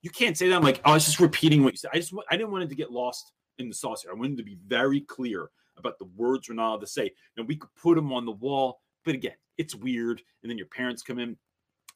[0.00, 0.56] you can't say that.
[0.56, 1.90] I'm like oh, i was just repeating what you said.
[1.92, 4.12] I just i didn't want it to get lost in the sauce here.
[4.12, 7.10] I wanted to be very clear about the words we're not allowed to say.
[7.36, 10.22] And we could put them on the wall but again it's weird.
[10.42, 11.36] And then your parents come in.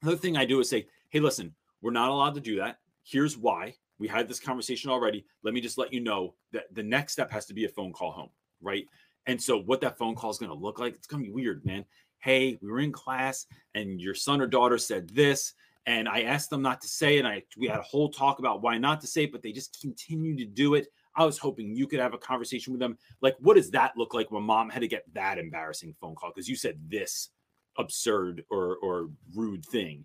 [0.03, 2.79] Another thing i do is say hey listen we're not allowed to do that.
[3.05, 5.25] Here's why we had this conversation already.
[5.43, 7.93] Let me just let you know that the next step has to be a phone
[7.93, 8.31] call home,
[8.61, 8.87] right?
[9.27, 11.35] And so, what that phone call is going to look like, it's going to be
[11.35, 11.85] weird, man.
[12.19, 15.55] Hey, we were in class and your son or daughter said this,
[15.87, 17.21] and I asked them not to say it.
[17.21, 19.53] And I we had a whole talk about why not to say it, but they
[19.53, 20.89] just continue to do it.
[21.15, 22.99] I was hoping you could have a conversation with them.
[23.23, 26.31] Like, what does that look like when mom had to get that embarrassing phone call
[26.35, 27.31] because you said this
[27.79, 30.05] absurd or or rude thing?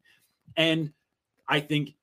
[0.56, 0.94] And
[1.48, 1.96] I think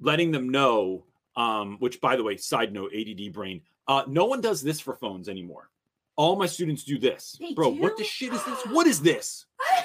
[0.00, 1.04] letting them know,
[1.38, 4.94] um, which by the way, side note, ADD brain, uh, no one does this for
[4.94, 5.70] phones anymore.
[6.16, 7.68] All my students do this, They bro.
[7.68, 8.66] What the shit is this?
[8.66, 9.46] What is this?
[9.68, 9.84] That's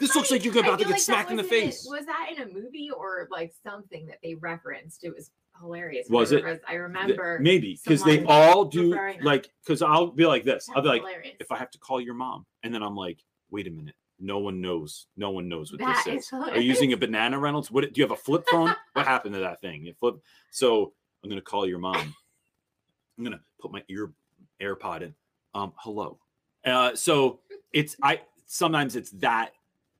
[0.00, 1.86] This looks like you're about to get like smacked in the face.
[1.88, 5.02] was that in a movie or like something that they referenced?
[5.02, 6.08] It was hilarious.
[6.10, 6.62] Was whenever it?
[6.68, 7.38] I remember.
[7.40, 10.68] Maybe because they all do like because I'll be like this.
[10.76, 11.36] I'll be like, hilarious.
[11.40, 13.18] if I have to call your mom, and then I'm like,
[13.50, 16.32] wait a minute, no one knows, no one knows what That this is is.
[16.32, 17.70] Are you using a banana Reynolds?
[17.70, 18.74] What do you have a flip phone?
[18.92, 19.84] what happened to that thing?
[19.84, 20.16] You flip.
[20.50, 22.14] So I'm gonna call your mom.
[23.18, 24.12] I'm gonna put my ear
[24.60, 25.14] AirPod in.
[25.54, 26.18] Um, hello.
[26.64, 27.40] Uh, so
[27.72, 29.52] it's I sometimes it's that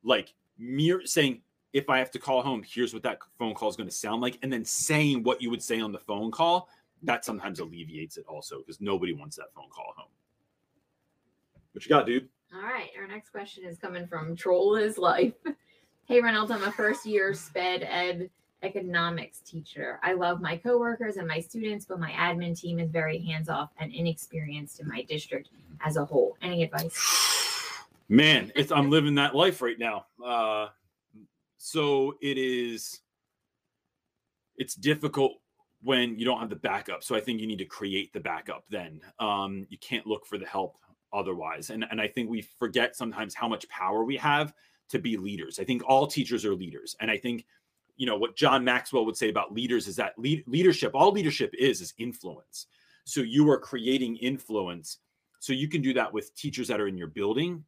[0.02, 3.76] like mere saying if I have to call home, here's what that phone call is
[3.76, 6.70] going to sound like, and then saying what you would say on the phone call.
[7.02, 10.08] That sometimes alleviates it also because nobody wants that phone call home.
[11.72, 12.30] What you got, dude?
[12.54, 15.34] All right, our next question is coming from Troll His Life.
[16.08, 18.30] Hey Reynolds, I'm a first year sped ed
[18.62, 19.98] economics teacher.
[20.04, 23.70] I love my coworkers and my students, but my admin team is very hands off
[23.78, 25.48] and inexperienced in my district
[25.84, 26.36] as a whole.
[26.42, 26.96] Any advice?
[28.08, 30.06] Man, it's I'm living that life right now.
[30.24, 30.68] Uh,
[31.58, 33.00] so it is.
[34.58, 35.32] It's difficult
[35.82, 37.02] when you don't have the backup.
[37.02, 38.62] So I think you need to create the backup.
[38.70, 40.76] Then um, you can't look for the help
[41.12, 41.70] otherwise.
[41.70, 44.52] And and I think we forget sometimes how much power we have
[44.90, 45.58] to be leaders.
[45.58, 47.46] I think all teachers are leaders, and I think
[47.96, 50.92] you know what John Maxwell would say about leaders is that lead, leadership.
[50.94, 52.66] All leadership is is influence.
[53.04, 54.98] So you are creating influence.
[55.38, 57.64] So you can do that with teachers that are in your building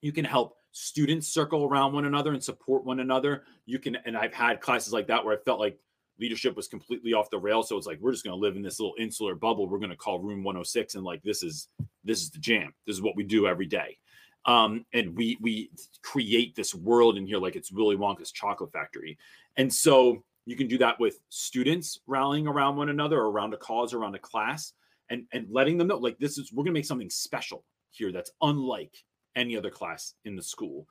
[0.00, 4.16] you can help students circle around one another and support one another you can and
[4.16, 5.78] i've had classes like that where i felt like
[6.20, 8.62] leadership was completely off the rail so it's like we're just going to live in
[8.62, 9.68] this little insular bubble.
[9.68, 11.68] We're going to call room 106 and like this is
[12.04, 12.72] this is the jam.
[12.86, 13.98] This is what we do every day.
[14.46, 15.70] Um and we we
[16.02, 19.18] create this world in here like it's willy wonka's chocolate factory.
[19.56, 23.92] And so you can do that with students rallying around one another around a cause
[23.92, 24.72] around a class
[25.10, 28.12] and and letting them know like this is we're going to make something special here
[28.12, 29.04] that's unlike
[29.36, 30.86] any other class in the school.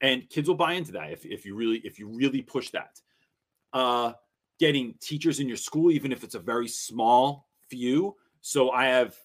[0.00, 3.00] And kids will buy into that if, if you really if you really push that.
[3.72, 4.12] Uh
[4.62, 8.14] getting teachers in your school even if it's a very small few.
[8.42, 9.16] So i have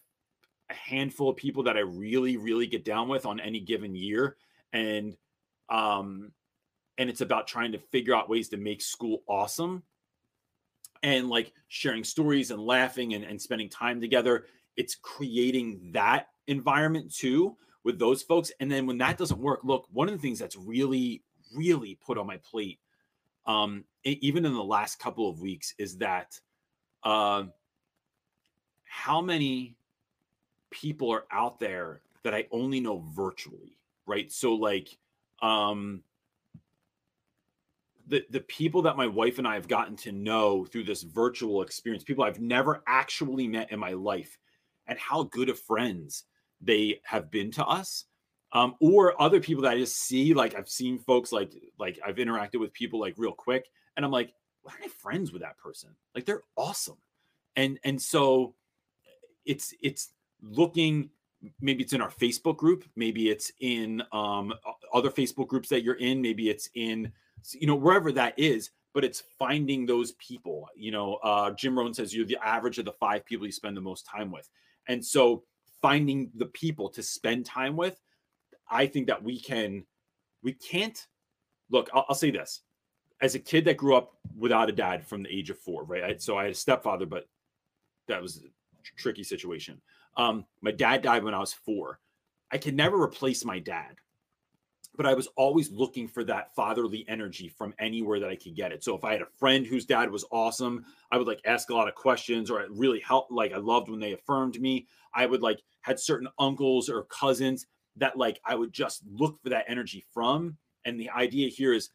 [0.71, 4.35] a handful of people that i really really get down with on any given year.
[4.73, 5.15] And
[5.69, 6.31] um
[6.97, 9.83] and it's about trying to figure out ways to make school awesome
[11.03, 14.45] and like sharing stories and laughing and, and spending time together.
[14.75, 18.51] It's creating that environment too with those folks.
[18.59, 21.21] And then when that doesn't work, look, one of the things that's really,
[21.55, 22.79] really put on my plate,
[23.47, 26.39] um, even in the last couple of weeks, is that
[27.03, 27.43] uh,
[28.83, 29.75] how many
[30.69, 34.31] people are out there that I only know virtually, right?
[34.31, 34.97] So like
[35.41, 36.01] um
[38.07, 41.61] the the people that my wife and I have gotten to know through this virtual
[41.61, 44.37] experience, people I've never actually met in my life,
[44.87, 46.23] and how good of friends
[46.59, 48.05] they have been to us
[48.53, 52.15] um, or other people that i just see like i've seen folks like like i've
[52.15, 54.33] interacted with people like real quick and i'm like
[54.67, 55.89] why am i friends with that person?
[56.13, 56.97] Like they're awesome.
[57.55, 58.53] And and so
[59.45, 60.09] it's it's
[60.41, 61.09] looking
[61.61, 64.53] maybe it's in our facebook group maybe it's in um
[64.93, 67.11] other facebook groups that you're in maybe it's in
[67.53, 71.93] you know wherever that is but it's finding those people you know uh jim rohn
[71.93, 74.49] says you're the average of the five people you spend the most time with.
[74.87, 75.43] And so
[75.81, 77.99] finding the people to spend time with
[78.69, 79.83] i think that we can
[80.43, 81.07] we can't
[81.69, 82.61] look i'll, I'll say this
[83.21, 86.03] as a kid that grew up without a dad from the age of four right
[86.03, 87.27] I, so i had a stepfather but
[88.07, 88.41] that was a
[88.83, 89.81] tr- tricky situation
[90.15, 91.99] um my dad died when i was four
[92.51, 93.97] i could never replace my dad
[94.97, 98.71] but I was always looking for that fatherly energy from anywhere that I could get
[98.71, 98.83] it.
[98.83, 101.75] So if I had a friend whose dad was awesome, I would like ask a
[101.75, 103.31] lot of questions or it really helped.
[103.31, 104.87] Like I loved when they affirmed me.
[105.13, 109.49] I would like had certain uncles or cousins that like I would just look for
[109.49, 110.57] that energy from.
[110.85, 111.89] And the idea here is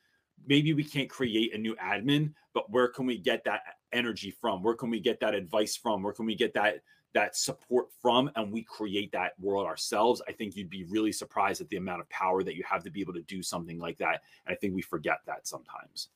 [0.46, 3.62] maybe we can't create a new admin, but where can we get that
[3.92, 4.62] energy from?
[4.62, 6.02] Where can we get that advice from?
[6.02, 6.82] Where can we get that
[7.14, 11.60] that support from and we create that world ourselves i think you'd be really surprised
[11.60, 13.98] at the amount of power that you have to be able to do something like
[13.98, 16.08] that and i think we forget that sometimes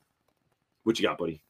[0.85, 1.43] what you got buddy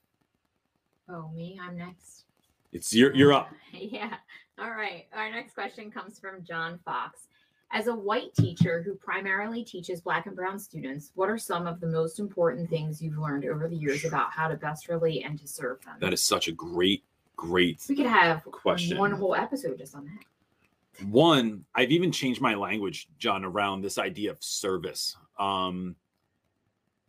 [1.09, 1.59] Oh, me?
[1.63, 2.25] I'm next.
[2.73, 3.51] It's you're you're up.
[3.73, 4.15] Yeah.
[4.59, 5.07] All right.
[5.13, 7.29] Our next question comes from John Fox.
[7.73, 11.81] As a white teacher who primarily teaches Black and Brown students, what are some of
[11.81, 15.39] the most important things you've learned over the years about how to best relate and
[15.41, 15.97] to serve them?
[16.01, 17.03] That is such a great,
[17.37, 18.99] great we could have question.
[18.99, 21.07] one whole episode just on that.
[21.07, 25.95] one i've even changed my language john around this idea of service um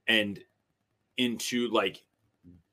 [0.07, 0.39] and
[1.17, 2.03] into like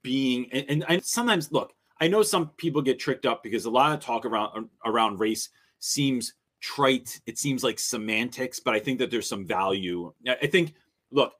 [0.02, 3.70] being and, and I sometimes look i know some people get tricked up because a
[3.70, 6.34] lot of talk around around race seems
[6.64, 10.72] trite it seems like semantics but i think that there's some value i think
[11.10, 11.34] look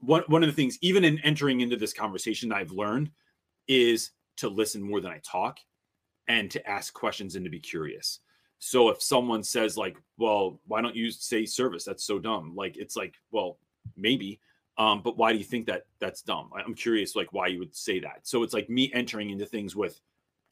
[0.00, 3.10] one, one of the things even in entering into this conversation i've learned
[3.68, 5.58] is to listen more than i talk
[6.28, 8.20] and to ask questions and to be curious
[8.64, 11.84] so if someone says like, "Well, why don't you say service?
[11.84, 13.58] That's so dumb." Like it's like, well,
[13.94, 14.40] maybe,
[14.78, 16.48] um, but why do you think that that's dumb?
[16.56, 18.20] I'm curious, like why you would say that.
[18.22, 20.00] So it's like me entering into things with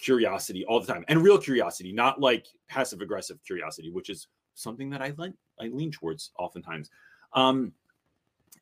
[0.02, 4.90] curiosity all the time and real curiosity, not like passive aggressive curiosity, which is something
[4.90, 6.90] that I lean I lean towards oftentimes.
[7.32, 7.72] Um,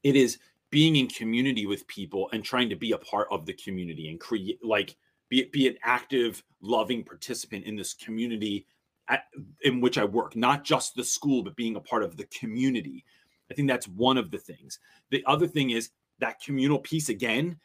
[0.03, 0.39] it is
[0.71, 4.21] being in community with people and trying to be a part of the community and
[4.21, 4.97] create like
[5.29, 8.67] be be an active, loving participant in this community
[9.09, 9.25] at,
[9.63, 13.05] in which I work, not just the school, but being a part of the community.
[13.51, 14.79] I think that's one of the things.
[15.11, 17.59] The other thing is that communal piece again,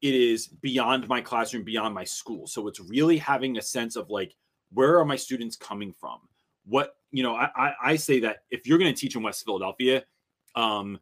[0.00, 2.46] it is beyond my classroom, beyond my school.
[2.46, 4.34] So it's really having a sense of like,
[4.72, 6.20] where are my students coming from?
[6.66, 9.44] What, you know, I, I, I say that if you're going to teach in West
[9.44, 10.04] Philadelphia,
[10.54, 10.98] um,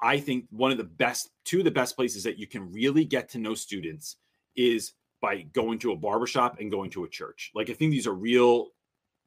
[0.00, 3.04] I think one of the best, two of the best places that you can really
[3.04, 4.16] get to know students
[4.56, 7.50] is by going to a barbershop and going to a church.
[7.54, 8.68] Like, I think these are real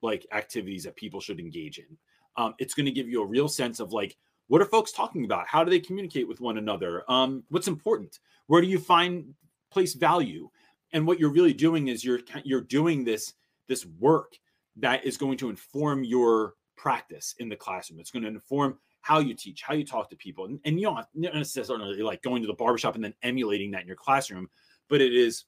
[0.02, 1.98] like activities that people should engage in.
[2.38, 4.18] Um, it's going to give you a real sense of like
[4.52, 5.48] what are folks talking about?
[5.48, 7.10] How do they communicate with one another?
[7.10, 8.20] Um, what's important?
[8.48, 9.34] Where do you find
[9.72, 10.50] place value?
[10.92, 13.34] And what you're really doing is you're you're doing this
[13.70, 14.34] this work
[14.76, 18.02] that is going to inform your practice in the classroom.
[18.02, 20.88] It's going to inform how you teach, how you talk to people, and, and you
[20.88, 24.50] don't, necessarily like going to the barbershop and then emulating that in your classroom,
[24.90, 25.46] but it is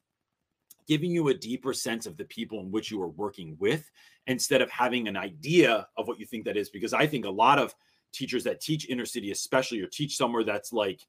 [0.87, 3.91] giving you a deeper sense of the people in which you are working with
[4.27, 7.29] instead of having an idea of what you think that is because i think a
[7.29, 7.73] lot of
[8.13, 11.01] teachers that teach inner city especially or teach somewhere that's like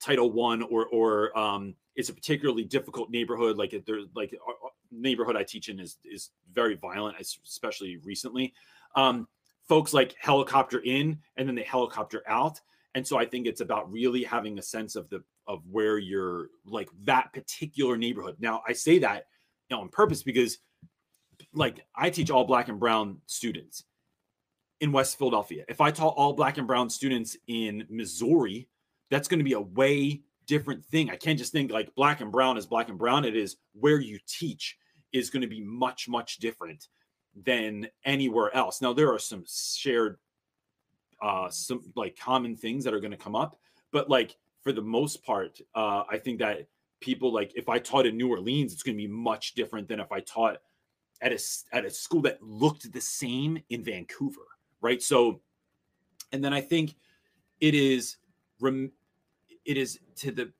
[0.00, 4.66] title one or or um it's a particularly difficult neighborhood like if there's like uh,
[4.66, 8.54] uh, neighborhood i teach in is is very violent especially recently.
[8.94, 9.28] Um
[9.68, 12.60] folks like helicopter in and then they helicopter out.
[12.94, 16.48] And so i think it's about really having a sense of the of where you're
[16.64, 18.36] like that particular neighborhood.
[18.38, 19.26] Now i say that
[19.68, 20.58] you know on purpose because
[21.52, 23.84] like i teach all black and brown students
[24.80, 25.64] in west philadelphia.
[25.68, 28.68] If i taught all black and brown students in missouri
[29.10, 31.10] that's going to be a way different thing.
[31.10, 33.24] I can't just think like black and brown is black and brown.
[33.24, 34.76] It is where you teach
[35.12, 36.88] is going to be much much different
[37.44, 38.82] than anywhere else.
[38.82, 40.16] Now there are some shared
[41.22, 43.58] uh some like common things that are going to come up
[43.92, 46.68] but like for the most part uh i think that
[47.00, 49.98] people like if i taught in new orleans it's going to be much different than
[49.98, 50.58] if i taught
[51.20, 51.38] at a
[51.72, 54.46] at a school that looked the same in vancouver
[54.80, 55.40] right so
[56.32, 56.94] and then i think
[57.60, 58.16] it is
[58.60, 58.92] rem-
[59.64, 60.52] it is to the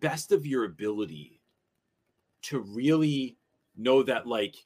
[0.00, 1.40] best of your ability
[2.42, 3.38] to really
[3.76, 4.56] know that like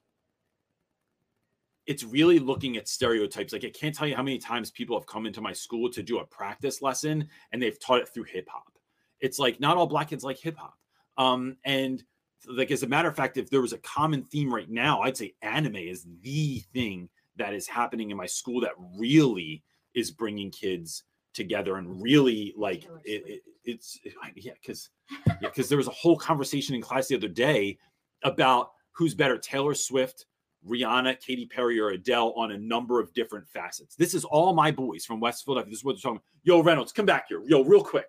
[1.86, 3.52] it's really looking at stereotypes.
[3.52, 6.02] Like I can't tell you how many times people have come into my school to
[6.02, 8.78] do a practice lesson and they've taught it through hip hop.
[9.20, 10.76] It's like not all black kids like hip hop.
[11.16, 12.04] Um, and
[12.46, 15.16] like as a matter of fact, if there was a common theme right now, I'd
[15.16, 19.62] say anime is the thing that is happening in my school that really
[19.94, 23.98] is bringing kids together and really like it, it, it's
[24.34, 24.90] yeah because
[25.26, 27.78] yeah because there was a whole conversation in class the other day
[28.24, 30.26] about who's better Taylor Swift
[30.66, 33.94] Rihanna, Katy Perry, or Adele on a number of different facets.
[33.94, 35.70] This is all my boys from West Philadelphia.
[35.70, 36.24] This is what they're talking about.
[36.42, 37.42] Yo, Reynolds, come back here.
[37.46, 38.08] Yo, real quick.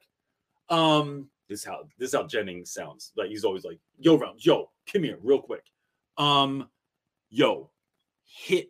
[0.70, 3.12] Um, this is how this is how Jennings sounds.
[3.16, 5.64] Like he's always like, yo, Reynolds, yo, come here, real quick.
[6.18, 6.70] Um,
[7.30, 7.70] yo,
[8.24, 8.70] hit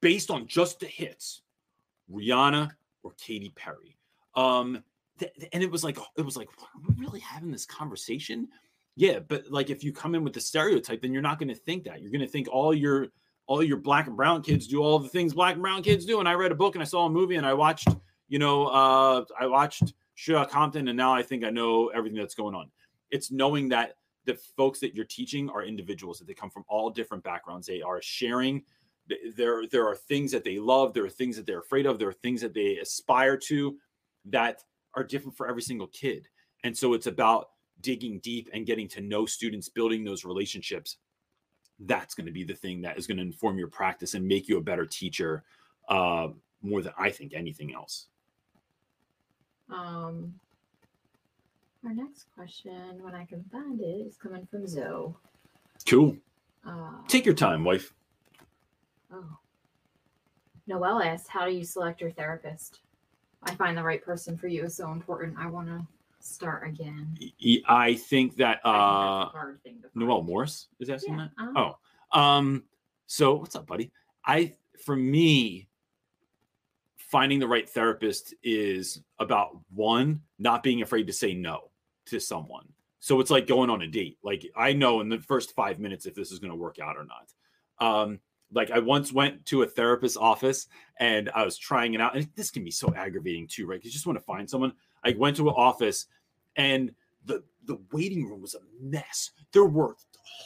[0.00, 1.42] based on just the hits,
[2.10, 2.70] Rihanna
[3.02, 3.96] or Katy Perry.
[4.34, 4.82] Um,
[5.18, 8.48] th- th- and it was like it was like, are we really having this conversation?
[8.96, 11.54] Yeah, but like if you come in with the stereotype, then you're not going to
[11.54, 12.02] think that.
[12.02, 13.08] You're going to think all your
[13.46, 16.20] all your black and brown kids do all the things black and brown kids do.
[16.20, 17.88] And I read a book and I saw a movie and I watched,
[18.28, 22.18] you know, uh, I watched Straight Outta Compton and now I think I know everything
[22.18, 22.70] that's going on.
[23.10, 26.90] It's knowing that the folks that you're teaching are individuals that they come from all
[26.90, 27.66] different backgrounds.
[27.66, 28.62] They are sharing.
[29.08, 30.94] Th- There, there are things that they love.
[30.94, 31.98] There are things that they're afraid of.
[31.98, 33.76] There are things that they aspire to
[34.26, 34.62] that
[34.94, 36.28] are different for every single kid.
[36.64, 37.48] And so it's about
[37.80, 40.98] digging deep and getting to know students, building those relationships,
[41.80, 44.48] that's going to be the thing that is going to inform your practice and make
[44.48, 45.42] you a better teacher
[45.88, 46.28] uh,
[46.62, 48.06] more than I think anything else.
[49.68, 50.34] Um,
[51.84, 55.14] our next question, when I can find it, is coming from Zoe.
[55.88, 56.16] Cool.
[56.64, 57.92] Uh, Take your time, wife.
[59.12, 59.38] Oh.
[60.66, 62.80] Noelle asked, "How do you select your therapist?
[63.42, 65.36] I find the right person for you is so important.
[65.38, 65.84] I want to
[66.20, 67.16] start again.
[67.66, 70.06] I think that I think uh, that's a hard thing to find.
[70.06, 71.42] Noel Morris is asking Yeah, that.
[71.42, 71.74] uh-huh.
[72.14, 72.64] Oh, um,
[73.06, 73.90] so what's up, buddy?
[74.24, 74.54] I
[74.84, 75.68] for me,
[76.96, 81.70] finding the right therapist is about one, not being afraid to say no
[82.06, 82.66] to someone.
[83.00, 84.18] So it's like going on a date.
[84.22, 86.96] Like I know in the first five minutes if this is going to work out
[86.96, 87.32] or not.
[87.84, 88.20] Um,
[88.54, 90.66] like I once went to a therapist's office
[90.98, 93.82] and I was trying it out, and this can be so aggravating too, right?
[93.82, 94.72] You just want to find someone.
[95.04, 96.06] I went to an office,
[96.56, 96.92] and
[97.24, 99.30] the the waiting room was a mess.
[99.52, 99.96] There were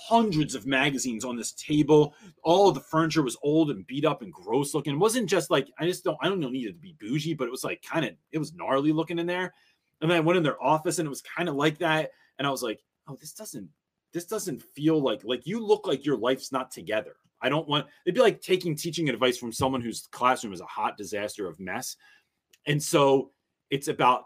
[0.09, 2.15] hundreds of magazines on this table.
[2.43, 4.95] All the furniture was old and beat up and gross looking.
[4.95, 7.35] It wasn't just like I just don't I don't know need it to be bougie,
[7.35, 9.53] but it was like kind of it was gnarly looking in there.
[10.01, 12.11] And then I went in their office and it was kind of like that.
[12.39, 13.69] And I was like, oh, this doesn't
[14.13, 17.17] this doesn't feel like like you look like your life's not together.
[17.41, 20.67] I don't want it'd be like taking teaching advice from someone whose classroom is a
[20.67, 21.97] hot disaster of mess.
[22.67, 23.31] And so
[23.71, 24.25] it's about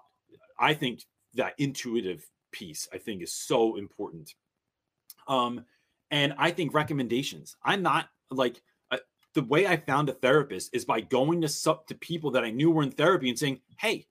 [0.58, 1.04] I think
[1.34, 4.34] that intuitive piece I think is so important.
[5.28, 5.64] Um
[6.10, 7.56] and I think recommendations.
[7.62, 8.98] I'm not like uh,
[9.34, 12.50] the way I found a therapist is by going to sup to people that I
[12.50, 14.06] knew were in therapy and saying, "Hey,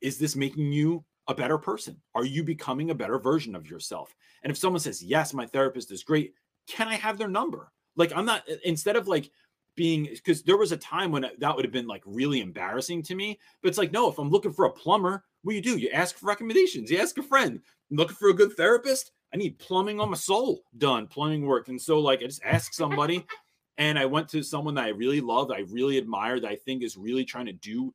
[0.00, 2.00] is this making you a better person?
[2.14, 5.90] Are you becoming a better version of yourself?" And if someone says, "Yes, my therapist
[5.90, 6.34] is great,"
[6.66, 7.70] can I have their number?
[7.98, 9.30] Like I'm not instead of like
[9.74, 13.14] being because there was a time when that would have been like really embarrassing to
[13.14, 13.38] me.
[13.62, 15.76] But it's like, no, if I'm looking for a plumber, what do you do?
[15.76, 16.90] You ask for recommendations.
[16.90, 17.60] You ask a friend.
[17.90, 19.12] I'm looking for a good therapist.
[19.32, 21.68] I need plumbing on my soul done, plumbing work.
[21.68, 23.26] And so like I just ask somebody.
[23.78, 26.82] and I went to someone that I really love, I really admire, that I think
[26.82, 27.94] is really trying to do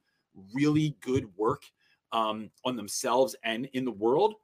[0.54, 1.64] really good work
[2.14, 4.36] um, on themselves and in the world.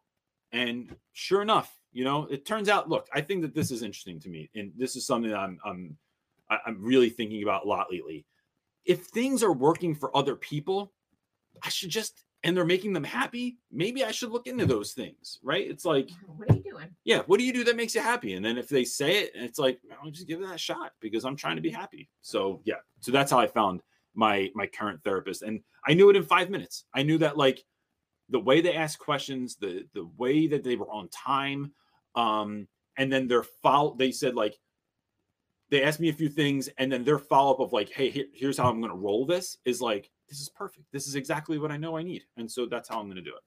[0.52, 2.90] And sure enough, you know, it turns out.
[2.90, 5.60] Look, I think that this is interesting to me, and this is something that I'm
[5.66, 5.98] I'm
[6.50, 8.26] I'm really thinking about a lot lately.
[8.86, 10.94] If things are working for other people,
[11.64, 13.58] I should just and they're making them happy.
[13.72, 15.70] Maybe I should look into those things, right?
[15.70, 16.38] It's like mm-hmm.
[16.38, 16.90] What are you doing?
[17.04, 18.34] yeah, what do you do that makes you happy?
[18.34, 21.26] And then if they say it, it's like, I'll just give it that shot because
[21.26, 22.10] I'm trying to be happy.
[22.22, 23.82] So yeah, so that's how I found
[24.16, 26.86] my my current therapist, and I knew it in five minutes.
[26.94, 27.64] I knew that like
[28.30, 31.72] the way they asked questions, the the way that they were on time,
[32.16, 32.68] um,
[32.98, 33.96] and then their follow.
[33.98, 34.60] They said like
[35.70, 38.26] they asked me a few things, and then their follow up of like, hey, here,
[38.34, 40.86] here's how I'm going to roll this is like this is perfect.
[40.92, 43.22] This is exactly what I know I need, and so that's how I'm going to
[43.22, 43.44] do it.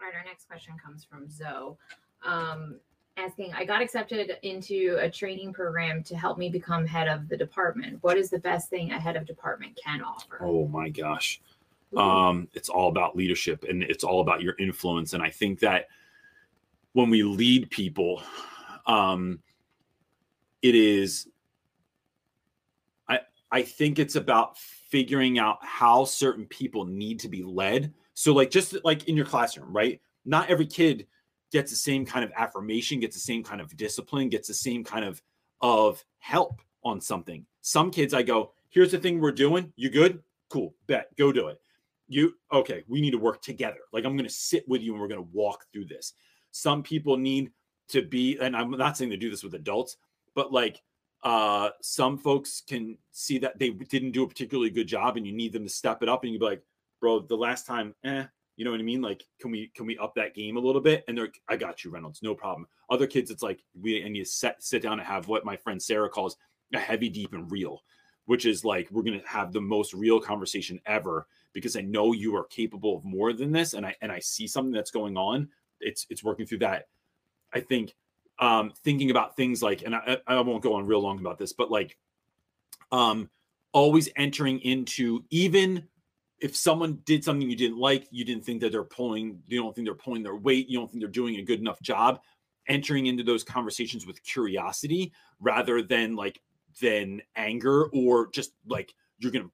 [0.00, 1.76] All right, our next question comes from Zoe.
[2.24, 2.80] Um,
[3.16, 7.36] asking, I got accepted into a training program to help me become head of the
[7.36, 7.98] department.
[8.02, 10.38] What is the best thing a head of department can offer?
[10.42, 11.40] Oh my gosh.
[11.94, 11.98] Ooh.
[11.98, 15.12] um, it's all about leadership and it's all about your influence.
[15.12, 15.86] And i think that
[16.92, 18.22] when we lead people
[18.86, 19.40] um,
[20.60, 21.28] it is
[23.08, 23.20] i
[23.50, 27.94] i think it's about figuring out how certain people need to be led.
[28.12, 30.00] So like just like in your classroom right?
[30.26, 31.06] Not every kid
[31.50, 34.84] gets the same kind of affirmation gets the same kind of discipline gets the same
[34.84, 35.22] kind of
[35.62, 37.46] of help on something.
[37.62, 39.72] Some kids i go here's the thing we're doing.
[39.76, 40.22] You good?
[40.50, 40.74] Cool.
[40.86, 41.16] Bet.
[41.16, 41.58] Go do it
[42.12, 43.80] you okay we need to work together.
[43.92, 46.14] Like i'm going to sit with you and we're going to walk through this.
[46.50, 47.50] Some people need
[47.88, 49.96] to be and i'm not saying to do this with adults
[50.34, 50.80] but like
[51.24, 55.32] uh some folks can see that they didn't do a particularly good job and you
[55.32, 56.62] need them to step it up and you be like
[57.00, 58.24] bro the last time eh
[58.56, 59.00] you know what i mean?
[59.02, 61.04] Like can we can we up that game a little bit?
[61.08, 62.66] And they're like, i got you reynolds no problem.
[62.90, 65.82] Other kids it's like we and you set sit down and have what my friend
[65.82, 66.36] sarah calls
[66.74, 67.82] a heavy deep and real
[68.26, 72.12] which is like we're going to have the most real conversation ever because I know
[72.12, 75.16] you are capable of more than this and I and I see something that's going
[75.16, 75.48] on
[75.82, 76.86] it's it's working through that.
[77.52, 77.94] I think
[78.38, 81.52] um thinking about things like and I I won't go on real long about this
[81.52, 81.96] but like
[82.90, 83.28] um
[83.72, 85.86] always entering into even
[86.40, 89.74] if someone did something you didn't like you didn't think that they're pulling you don't
[89.74, 92.20] think they're pulling their weight you don't think they're doing a good enough job
[92.68, 96.40] entering into those conversations with curiosity rather than like
[96.80, 99.48] than anger or just like you're gonna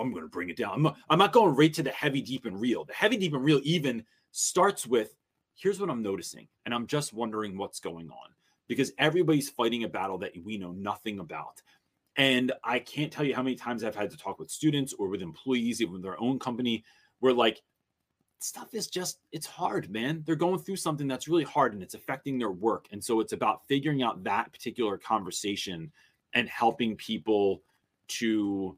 [0.00, 0.72] i'm gonna bring it down.
[0.74, 2.84] I'm not, I'm not going right to the heavy deep and real.
[2.84, 5.14] The heavy deep and real even starts with
[5.56, 8.30] here's what i'm noticing and i'm just wondering what's going on
[8.68, 11.60] because everybody's fighting a battle that we know nothing about.
[12.16, 15.08] And i can't tell you how many times i've had to talk with students or
[15.08, 16.84] with employees even with their own company
[17.18, 17.60] where like
[18.42, 20.22] stuff is just it's hard man.
[20.24, 22.86] They're going through something that's really hard and it's affecting their work.
[22.90, 25.92] And so it's about figuring out that particular conversation
[26.34, 27.62] and helping people
[28.08, 28.76] to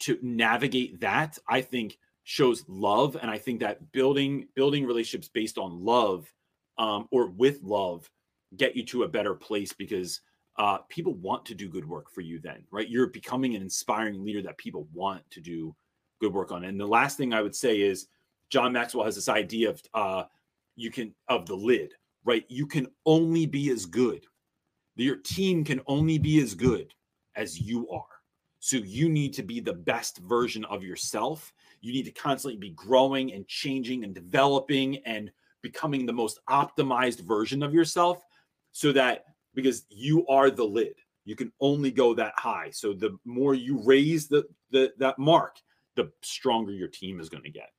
[0.00, 3.16] to navigate that i think shows love.
[3.20, 6.32] And i think that building building relationships based on love
[6.78, 8.10] um, or with love
[8.56, 10.20] get you to a better place because
[10.58, 12.88] uh, people want to do good work for you then right?
[12.88, 15.74] You're becoming an inspiring leader that people want to do
[16.20, 16.64] good work on.
[16.64, 18.08] And the last thing i would say is
[18.50, 20.24] john maxwell has this idea of uh,
[20.76, 21.94] you can of the lid
[22.24, 22.44] right?
[22.48, 24.24] You can only be as good.
[24.96, 26.92] Your team can only be as good
[27.36, 28.04] as you are
[28.60, 31.52] so you need to be the best version of yourself.
[31.80, 35.32] You need to constantly be growing and changing and developing and
[35.62, 38.22] becoming the most optimized version of yourself
[38.72, 40.94] so that because you are the lid.
[41.24, 42.70] You can only go that high.
[42.70, 45.56] So the more you raise the, the that mark
[45.96, 47.72] the stronger your team is going to get.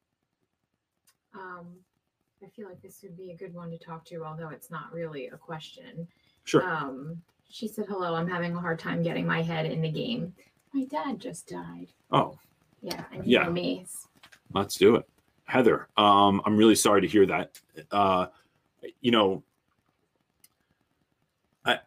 [1.34, 1.68] Um,
[2.44, 4.92] I feel like this would be a good one to talk to, although it's not
[4.92, 6.08] really a question.
[6.44, 6.68] sure.
[6.68, 10.34] Um, she said, "Hello, I'm having a hard time getting my head in the game.
[10.74, 11.88] My dad just died.
[12.12, 12.38] oh.
[12.84, 13.48] Yeah, and you Yeah.
[14.54, 15.08] let's do it.
[15.46, 17.60] Heather um i'm really sorry to hear that.
[17.92, 18.28] Uh
[19.02, 19.44] you know
[21.66, 21.78] i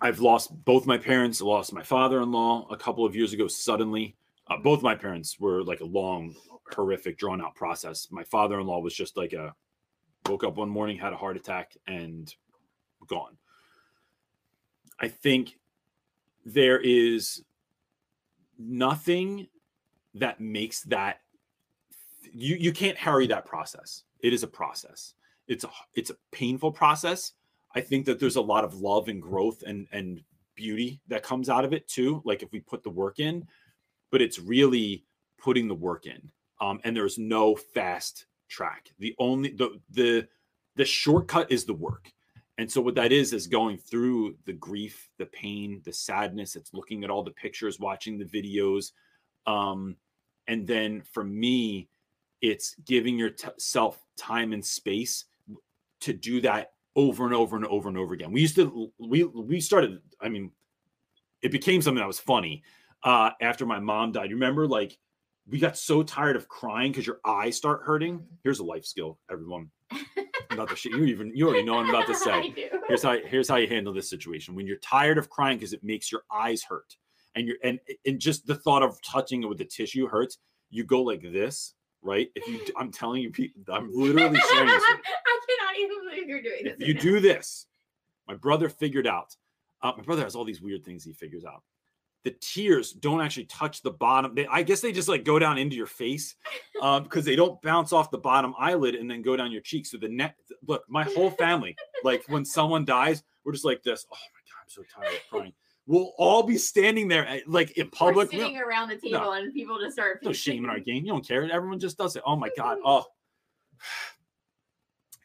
[0.00, 4.14] i've lost both my parents lost my father-in-law a couple of years ago suddenly.
[4.48, 6.32] Uh, both my parents were like a long
[6.72, 8.08] horrific drawn out process.
[8.12, 9.52] My father-in-law was just like a
[10.28, 12.32] woke up one morning had a heart attack and
[13.08, 13.36] gone.
[15.00, 15.58] I think
[16.44, 17.42] there is
[18.58, 19.48] nothing
[20.14, 21.20] that makes that
[22.32, 24.04] you you can't hurry that process.
[24.20, 25.14] It is a process.
[25.48, 27.32] It's a it's a painful process.
[27.74, 30.22] I think that there's a lot of love and growth and and
[30.54, 33.46] beauty that comes out of it too like if we put the work in
[34.10, 35.04] but it's really
[35.38, 36.30] putting the work in.
[36.60, 38.90] Um and there's no fast track.
[38.98, 40.26] The only the the
[40.76, 42.10] the shortcut is the work
[42.58, 46.72] and so what that is is going through the grief the pain the sadness it's
[46.72, 48.92] looking at all the pictures watching the videos
[49.46, 49.96] um
[50.48, 51.88] and then for me
[52.42, 55.24] it's giving yourself time and space
[56.00, 58.32] to do that over and over and over and over again.
[58.32, 60.50] We used to we we started i mean
[61.42, 62.62] it became something that was funny
[63.02, 64.30] uh after my mom died.
[64.30, 64.98] You remember like
[65.48, 68.24] we got so tired of crying because your eyes start hurting?
[68.42, 69.70] Here's a life skill everyone
[70.50, 72.52] about the shit you even you already know what i'm about to say
[72.88, 75.82] here's how here's how you handle this situation when you're tired of crying because it
[75.84, 76.96] makes your eyes hurt
[77.34, 80.38] and you're and and just the thought of touching it with the tissue hurts
[80.70, 83.30] you go like this right if you i'm telling you
[83.72, 84.96] i'm literally sharing this you.
[85.26, 86.74] I cannot even believe you're doing this.
[86.80, 87.66] if you right do this
[88.26, 89.34] my brother figured out
[89.82, 91.62] uh, my brother has all these weird things he figures out
[92.26, 95.58] the tears don't actually touch the bottom they, i guess they just like go down
[95.58, 96.34] into your face
[96.82, 99.86] um because they don't bounce off the bottom eyelid and then go down your cheek
[99.86, 100.34] so the neck
[100.66, 104.60] look my whole family like when someone dies we're just like this oh my god
[104.60, 105.52] i'm so tired of crying
[105.86, 109.78] we'll all be standing there at, like in public sitting around the table and people
[109.78, 110.18] just start.
[110.24, 111.04] no shame in our game.
[111.04, 111.48] You don't care.
[111.50, 112.22] Everyone just does it.
[112.26, 112.78] Oh my god.
[112.84, 113.04] Oh.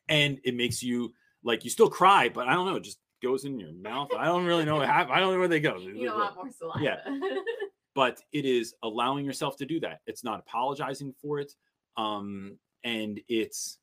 [0.10, 2.80] And it makes you like you still cry, but I don't know.
[2.80, 4.10] Just goes in your mouth.
[4.18, 5.16] I don't really know what happened.
[5.16, 5.78] I don't know where they go.
[5.78, 6.84] You don't want more saliva.
[6.84, 7.18] Yeah.
[7.94, 10.00] But it is allowing yourself to do that.
[10.08, 11.52] It's not apologizing for it.
[11.98, 13.78] Um, and it's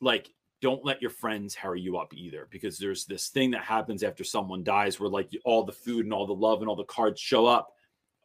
[0.00, 0.30] like
[0.62, 4.24] don't let your friends hurry you up either because there's this thing that happens after
[4.24, 7.20] someone dies where like all the food and all the love and all the cards
[7.20, 7.68] show up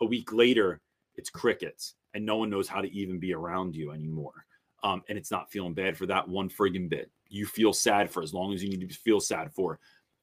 [0.01, 0.79] a week later
[1.15, 4.45] it's crickets and no one knows how to even be around you anymore
[4.83, 8.23] um, and it's not feeling bad for that one friggin' bit you feel sad for
[8.23, 9.79] as long as you need to feel sad for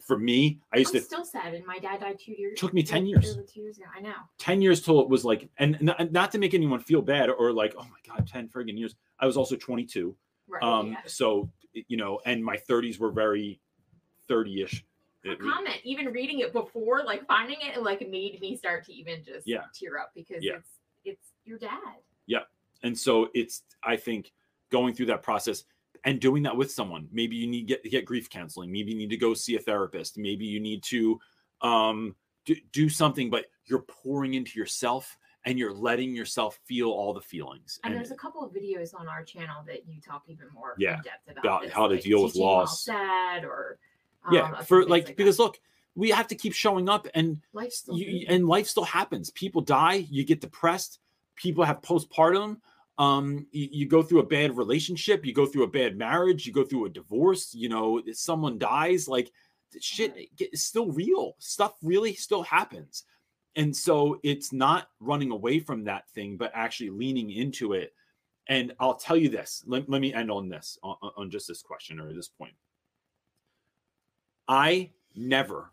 [0.09, 2.59] for me i used I'm to still sad, and my dad died two years.
[2.59, 3.37] Took me 10 years.
[3.53, 3.87] Two years ago.
[3.95, 4.15] I know.
[4.39, 7.53] 10 years till it was like and n- not to make anyone feel bad or
[7.53, 10.17] like oh my god 10 friggin' years i was also 22
[10.49, 10.63] Right.
[10.63, 10.99] um yeah.
[11.07, 13.61] so you know and my 30s were very
[14.31, 14.83] 30ish
[15.27, 18.93] A It- comment, even reading it before, like finding it, like made me start to
[18.95, 19.65] even just Yeah.
[19.75, 20.55] tear up because Yeah.
[20.57, 20.71] it's
[21.05, 21.97] it's your dad.
[22.27, 22.45] Yeah.
[22.83, 24.33] And so it's i think
[24.71, 25.65] going through that process
[26.05, 28.97] and doing that with someone maybe you need to get, get grief counseling maybe you
[28.99, 31.19] need to go see a therapist maybe you need to
[31.63, 37.13] um do, do something but you're pouring into yourself and you're letting yourself feel all
[37.15, 40.25] the feelings And and there's a couple of videos on our channel that you talk
[40.29, 42.85] even more Yeah, in depth about, about this, how to like deal with loss.
[42.85, 43.79] sad or
[44.33, 45.17] yeah um, few for like, that.
[45.17, 45.59] because look
[45.95, 49.31] we have to keep showing up and life's still you, and life still happens.
[49.33, 51.01] People die, you get depressed,
[51.35, 52.59] people have postpartum,
[52.99, 56.53] um, you, you go through a bad relationship, you go through a bad marriage, you
[56.53, 59.31] go through a divorce, you know, someone dies, like
[59.81, 61.37] shit is still real.
[61.39, 63.05] Stuff really still happens.
[63.57, 67.93] And so it's not running away from that thing, but actually leaning into it
[68.49, 69.63] And I'll tell you this.
[69.67, 72.55] Let, let me end on this, on, on just this question or this point.
[74.49, 75.73] I never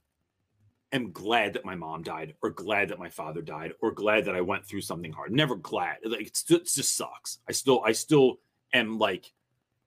[0.96, 4.36] am glad that my mom died or glad that my father died or glad that
[4.36, 5.32] I went through something hard.
[5.32, 5.98] Never glad.
[6.04, 7.40] Like it's, it just sucks.
[7.48, 8.40] I still I still
[8.74, 9.32] am like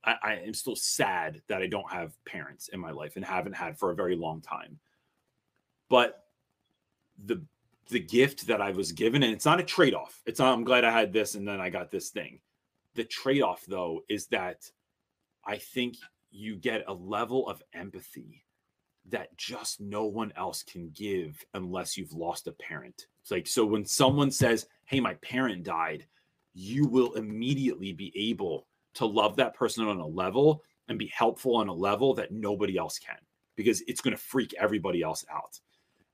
[0.04, 3.54] I, I am still sad that I don't have parents in my life and haven't
[3.54, 4.78] had for a very long time.
[5.88, 6.24] But
[7.24, 7.42] the
[7.88, 10.20] the gift that I was given, and it's not a trade-off.
[10.26, 12.40] It's not I'm glad I had this and then I got this thing.
[12.94, 14.70] The trade-off though is that
[15.44, 15.96] I think
[16.30, 18.44] you get a level of empathy
[19.11, 23.06] that just no one else can give unless you've lost a parent.
[23.22, 26.06] It's like, so when someone says, Hey, my parent died,
[26.54, 31.56] you will immediately be able to love that person on a level and be helpful
[31.56, 33.18] on a level that nobody else can
[33.54, 35.61] because it's going to freak everybody else out.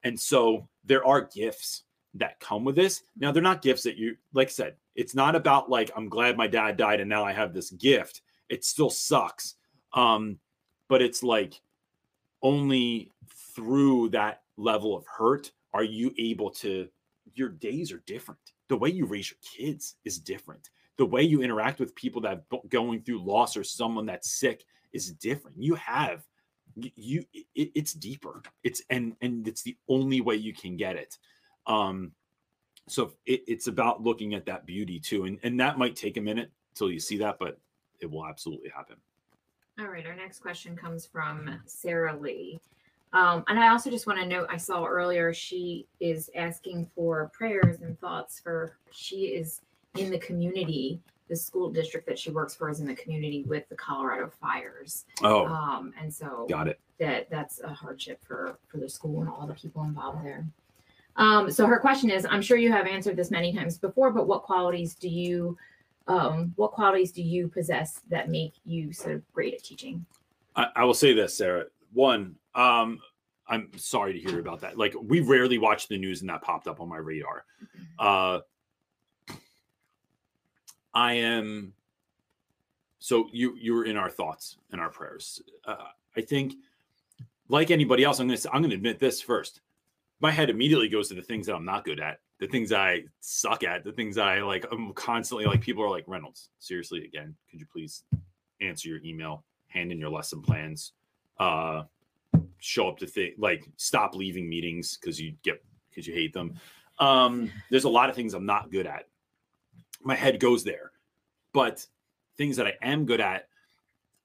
[0.03, 1.85] And so there are gifts
[2.15, 3.03] that come with this.
[3.19, 6.37] Now, they're not gifts that you, like I said, it's not about like, I'm glad
[6.37, 8.23] my dad died and now I have this gift.
[8.49, 9.55] It still sucks.
[9.93, 10.39] Um,
[10.89, 11.61] but it's like,
[12.45, 13.11] only
[13.55, 16.89] through that level of hurt are you able to
[17.35, 18.53] your days are different.
[18.69, 20.71] The way you raise your kids is different.
[20.97, 24.65] The way you interact with people that are going through loss or someone that's sick
[24.93, 25.57] is different.
[25.61, 26.25] You have
[26.77, 28.43] you it, it's deeper.
[28.63, 31.19] It's and and it's the only way you can get it.
[31.67, 32.13] Um
[32.87, 35.25] so it, it's about looking at that beauty too.
[35.25, 37.59] And and that might take a minute till you see that but
[38.01, 38.97] it will absolutely happen
[39.81, 42.61] All right, our next question comes from Sarah Lee.
[43.13, 47.31] Um, and I also just want to note, I saw earlier she is asking for
[47.33, 49.63] prayers and thoughts for she is
[49.97, 51.01] in the community.
[51.29, 55.07] The school district that she works for is in the community with the Colorado fires.
[55.23, 59.29] oh Um, and so got it that that's a hardship for for the school and
[59.29, 60.45] all the people involved there.
[61.17, 64.27] Um, so her question is, I'm sure you have answered this many times before, but
[64.27, 65.57] what qualities do you
[66.07, 70.05] um, what qualities do you possess that make you sort of great at teaching?
[70.57, 71.65] I, I will say this, Sarah.
[71.93, 73.01] One, um,
[73.49, 74.79] I'm sorry to hear about that.
[74.79, 77.45] Like, we rarely watch the news, and that popped up on my radar.
[77.99, 78.41] Uh,
[80.95, 81.73] I am.
[83.01, 85.43] So you you were in our thoughts and our prayers.
[85.67, 86.55] Uh, I think,
[87.49, 89.61] like anybody else, I'm gonna say, I'm gonna admit this first.
[90.21, 93.05] My head immediately goes to the things that I'm not good at, the things I
[93.21, 94.67] suck at, the things I like.
[94.71, 96.51] I'm constantly like people are like Reynolds.
[96.59, 98.05] Seriously, again, could you please
[98.61, 100.93] answer your email, hand in your lesson plans,
[101.39, 101.85] uh,
[102.59, 106.55] show up to think like stop leaving meetings because you get because you hate them.
[106.99, 109.09] Um, there's a lot of things I'm not good at.
[110.03, 110.91] My head goes there,
[111.53, 111.87] but
[112.37, 113.49] things that I am good at,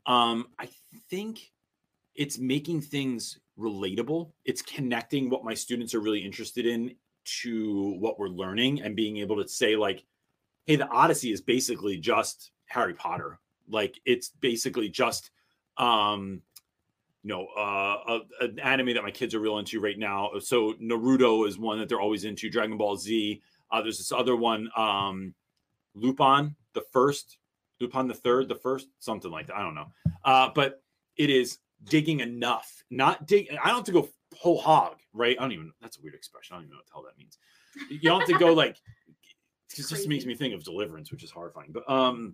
[0.06, 0.70] um, I
[1.10, 1.52] think
[2.16, 4.32] it's making things relatable.
[4.46, 6.96] It's connecting what my students are really interested in
[7.42, 10.04] to what we're learning and being able to say like,
[10.66, 13.40] hey, the Odyssey is basically just Harry Potter.
[13.68, 15.32] Like it's basically just
[15.78, 16.42] um
[17.24, 20.32] you know uh a, an anime that my kids are real into right now.
[20.40, 23.42] So naruto is one that they're always into dragon ball z.
[23.72, 25.34] Uh there's this other one um
[25.94, 27.38] lupin the first
[27.80, 29.58] lupin the third the first something like that.
[29.58, 29.92] I don't know.
[30.24, 30.82] Uh but
[31.16, 32.84] it is digging enough.
[32.90, 34.10] Not dig i don't have to go
[34.40, 36.86] whole hog right i don't even that's a weird expression i don't even know what
[36.86, 37.38] the hell that means
[37.90, 38.78] you don't have to go like
[39.78, 42.34] it just makes me think of deliverance which is horrifying but um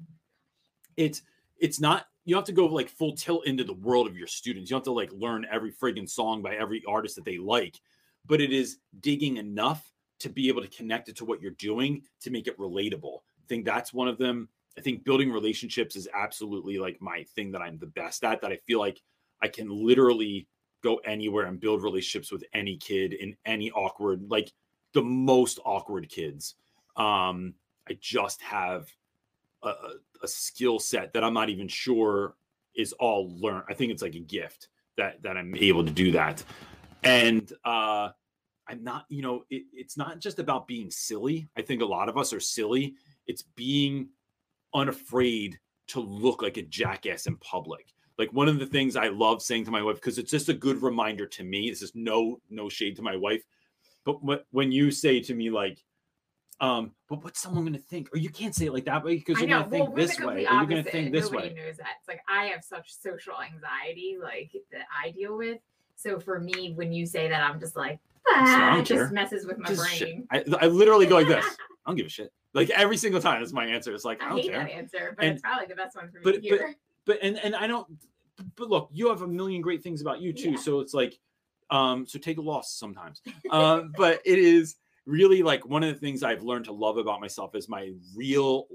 [0.97, 1.24] it's
[1.60, 4.28] it's not you don't have to go like full tilt into the world of your
[4.28, 4.70] students.
[4.70, 7.80] You don't have to like learn every friggin' song by every artist that they like,
[8.26, 12.01] but it is digging enough to be able to connect it to what you're doing
[12.22, 13.18] to make it relatable.
[13.18, 14.49] I think that's one of them.
[14.78, 18.41] I think building relationships is absolutely like my thing that I'm the best at.
[18.41, 19.01] That I feel like
[19.41, 20.47] I can literally
[20.86, 24.51] go anywhere and build relationships with any kid in any awkward, like
[24.93, 26.55] the most awkward kids.
[26.95, 27.55] Um,
[27.89, 28.88] I just have
[29.63, 29.73] a,
[30.23, 32.36] a- skill set that I'm not even sure
[32.75, 33.65] is all learned.
[33.69, 36.43] I think it's like a gift that that I'm able to do that.
[37.03, 38.09] And uh
[38.67, 41.47] I'm not, you know, it, it's not just about being silly.
[41.55, 42.95] I think a lot of us are silly.
[43.27, 44.09] It's being
[44.73, 45.59] unafraid
[45.89, 47.86] to look like a jackass in public.
[48.18, 50.53] Like one of the things I love saying to my wife, because it's just a
[50.53, 51.70] good reminder to me.
[51.70, 53.43] This is no no shade to my wife,
[54.05, 55.84] but wh- when you say to me like,
[56.61, 58.07] um, but what's someone going to think?
[58.13, 59.63] Or you can't say it like that way because you're know.
[59.63, 60.26] going to think well, we're the this way.
[60.26, 61.53] complete Or you're going to think this Nobody way.
[61.55, 61.88] knows that.
[61.99, 65.59] It's like I have such social anxiety, like that I deal with.
[65.97, 67.99] So for me, when you say that, I'm just like,
[68.30, 70.26] ah, it just messes with my Just brain.
[70.32, 71.45] I, I literally go like this.
[71.86, 72.32] I don't give a shit.
[72.53, 73.93] Like every single time, that's my answer.
[73.93, 74.59] It's like I I don't hate care.
[74.63, 76.57] that answer, but And- it's probably the best one for me but- to hear.
[76.68, 76.76] but
[77.22, 77.88] and and I don't.
[78.56, 80.51] But look, you have a million great things about you too.
[80.51, 80.58] Yeah.
[80.58, 81.18] So it's like,
[81.70, 83.22] um, so take a loss sometimes.
[83.49, 84.76] um, but it is
[85.06, 88.68] really like one of the things I've learned to love about myself is my real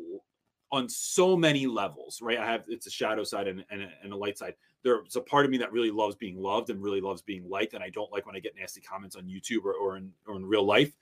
[0.72, 2.39] on so many levels, right?
[2.39, 4.55] I have it's a shadow side and, and, a, and a light side.
[4.83, 7.74] There's a part of me that really loves being loved and really loves being liked,
[7.74, 10.37] and I don't like when I get nasty comments on YouTube or, or in or
[10.37, 10.93] in real life.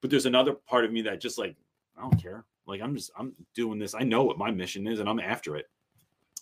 [0.00, 1.56] But there's another part of me that just like
[1.96, 2.44] I don't care.
[2.66, 3.94] Like I'm just I'm doing this.
[3.94, 5.66] I know what my mission is, and I'm after it.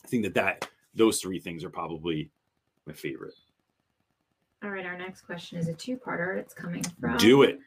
[0.05, 2.31] I think that that those three things are probably
[2.87, 3.35] my favorite.
[4.63, 6.37] All right, our next question is a two-parter.
[6.37, 7.59] It's coming from Do it.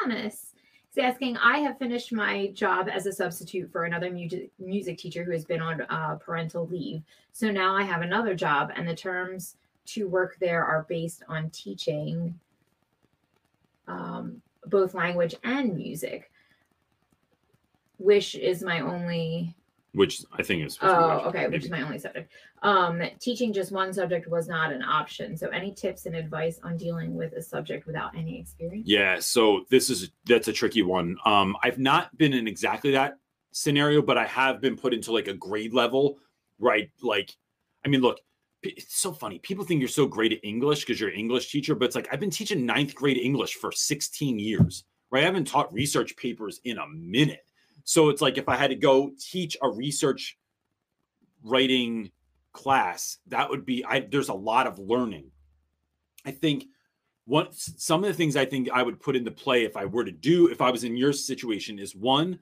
[0.00, 0.54] Thomas.
[0.94, 5.24] He's asking, I have finished my job as a substitute for another music music teacher
[5.24, 7.02] who has been on uh, parental leave.
[7.32, 9.56] So now I have another job, and the terms
[9.86, 12.38] to work there are based on teaching
[13.88, 16.30] um, both language and music.
[17.98, 19.54] Wish is my only
[19.94, 20.74] Which I think is.
[20.74, 22.32] supposed to be Oh, okay, which is my only subject.
[22.62, 25.36] Um, teaching just one subject was not an option.
[25.36, 28.88] So, any tips and advice on dealing with a subject without any experience?
[28.88, 31.16] Yeah, so this is that's a tricky one.
[31.26, 33.18] Um, I've not been in exactly that
[33.52, 36.18] scenario, but I have been put into like a grade level,
[36.58, 36.90] right?
[37.02, 37.36] Like,
[37.84, 38.18] I mean, look,
[38.62, 39.38] it's so funny.
[39.40, 42.08] People think you're so great at English because you're an English teacher, but it's like
[42.12, 45.22] I've been teaching ninth grade English for 16 years, right?
[45.22, 47.44] I haven't taught research papers in a minute.
[47.84, 50.38] So it's like if I had to go teach a research
[51.42, 52.10] writing
[52.52, 55.30] class, that would be I there's a lot of learning.
[56.24, 56.66] I think
[57.24, 60.04] what some of the things I think I would put into play if I were
[60.04, 62.38] to do if I was in your situation is one,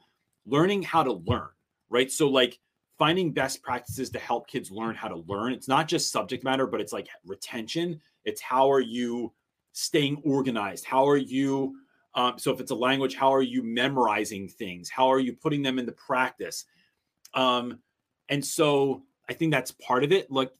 [0.46, 1.48] learning how to learn,
[1.88, 2.10] right?
[2.10, 2.58] So like
[2.98, 5.52] finding best practices to help kids learn how to learn.
[5.52, 8.00] It's not just subject matter, but it's like retention.
[8.24, 9.32] It's how are you
[9.72, 10.84] staying organized?
[10.84, 11.76] How are you
[12.14, 14.90] um, so if it's a language, how are you memorizing things?
[14.90, 16.64] How are you putting them into practice?
[17.34, 17.78] Um,
[18.28, 20.30] and so I think that's part of it.
[20.30, 20.52] Like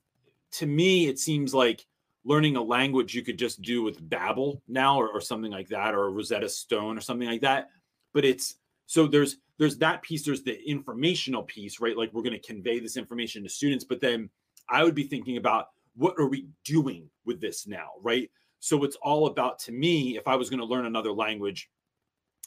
[0.52, 1.86] to me, it seems like
[2.24, 5.94] learning a language you could just do with Babbel now or, or something like that,
[5.94, 7.70] or Rosetta Stone or something like that.
[8.12, 11.96] But it's so there's there's that piece, there's the informational piece, right?
[11.96, 14.30] Like we're going to convey this information to students, but then
[14.68, 18.30] I would be thinking about what are we doing with this now, right?
[18.60, 21.70] So it's all about to me, if I was going to learn another language,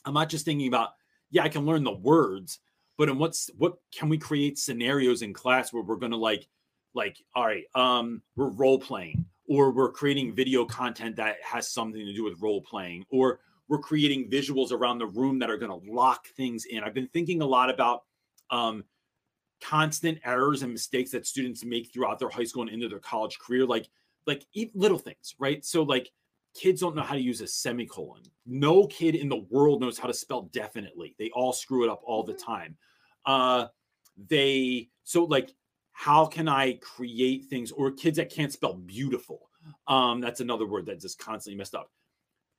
[0.05, 0.89] I'm not just thinking about,
[1.31, 2.59] yeah, I can learn the words,
[2.97, 6.47] but in what's what can we create scenarios in class where we're going to like
[6.93, 12.05] like all right um we're role playing or we're creating video content that has something
[12.05, 15.71] to do with role playing or we're creating visuals around the room that are going
[15.71, 16.83] to lock things in.
[16.83, 18.03] I've been thinking a lot about
[18.51, 18.83] um
[19.61, 23.39] constant errors and mistakes that students make throughout their high school and into their college
[23.39, 23.87] career like
[24.27, 25.63] like little things right?
[25.65, 26.11] So like
[26.53, 28.21] kids don't know how to use a semicolon.
[28.45, 31.15] No kid in the world knows how to spell definitely.
[31.17, 32.77] They all screw it up all the time.
[33.25, 33.67] Uh
[34.29, 35.53] they so like
[35.91, 39.49] how can i create things or kids that can't spell beautiful?
[39.87, 41.91] Um that's another word that's just constantly messed up.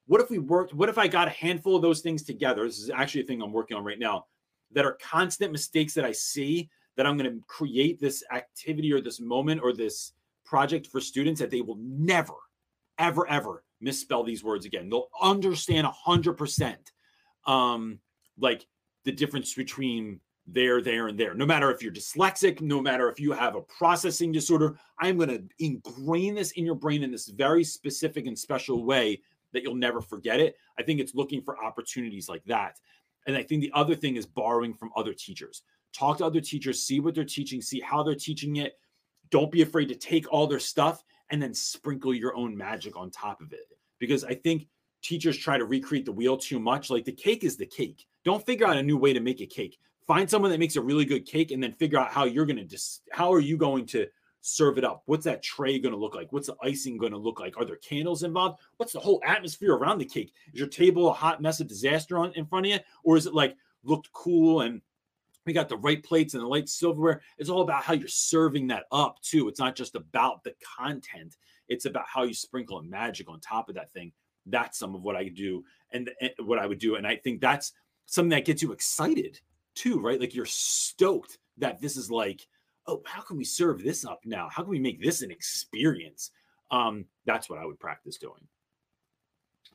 [0.06, 2.64] What if we worked what if i got a handful of those things together?
[2.64, 4.26] This is actually a thing i'm working on right now
[4.72, 9.00] that are constant mistakes that i see that i'm going to create this activity or
[9.00, 10.12] this moment or this
[10.44, 12.34] project for students that they will never
[12.98, 16.76] ever ever misspell these words again they'll understand 100%
[17.46, 17.98] um
[18.38, 18.66] like
[19.04, 21.34] the difference between there, there, and there.
[21.34, 25.30] No matter if you're dyslexic, no matter if you have a processing disorder, I'm going
[25.30, 29.22] to ingrain this in your brain in this very specific and special way
[29.52, 30.56] that you'll never forget it.
[30.78, 32.78] I think it's looking for opportunities like that.
[33.26, 35.62] And I think the other thing is borrowing from other teachers.
[35.94, 38.78] Talk to other teachers, see what they're teaching, see how they're teaching it.
[39.34, 43.10] Don't be afraid to take all their stuff and then sprinkle your own magic on
[43.10, 43.66] top of it.
[43.98, 44.68] Because I think
[45.02, 46.88] teachers try to recreate the wheel too much.
[46.88, 48.06] Like the cake is the cake.
[48.24, 49.80] Don't figure out a new way to make a cake.
[50.06, 52.58] Find someone that makes a really good cake and then figure out how you're going
[52.58, 54.06] to just how are you going to
[54.40, 55.02] serve it up?
[55.06, 56.32] What's that tray going to look like?
[56.32, 57.56] What's the icing going to look like?
[57.56, 58.60] Are there candles involved?
[58.76, 60.32] What's the whole atmosphere around the cake?
[60.52, 62.78] Is your table a hot mess of disaster on in front of you?
[63.02, 64.80] Or is it like looked cool and
[65.46, 68.66] we got the right plates and the right silverware it's all about how you're serving
[68.66, 71.36] that up too it's not just about the content
[71.68, 74.12] it's about how you sprinkle a magic on top of that thing
[74.46, 77.40] that's some of what i do and, and what i would do and i think
[77.40, 77.72] that's
[78.06, 79.40] something that gets you excited
[79.74, 80.20] too, right?
[80.20, 82.46] Like you're stoked that this is like,
[82.86, 84.48] oh, how can we serve this up now?
[84.50, 86.30] How can we make this an experience?
[86.70, 88.46] Um, that's what I would practice doing.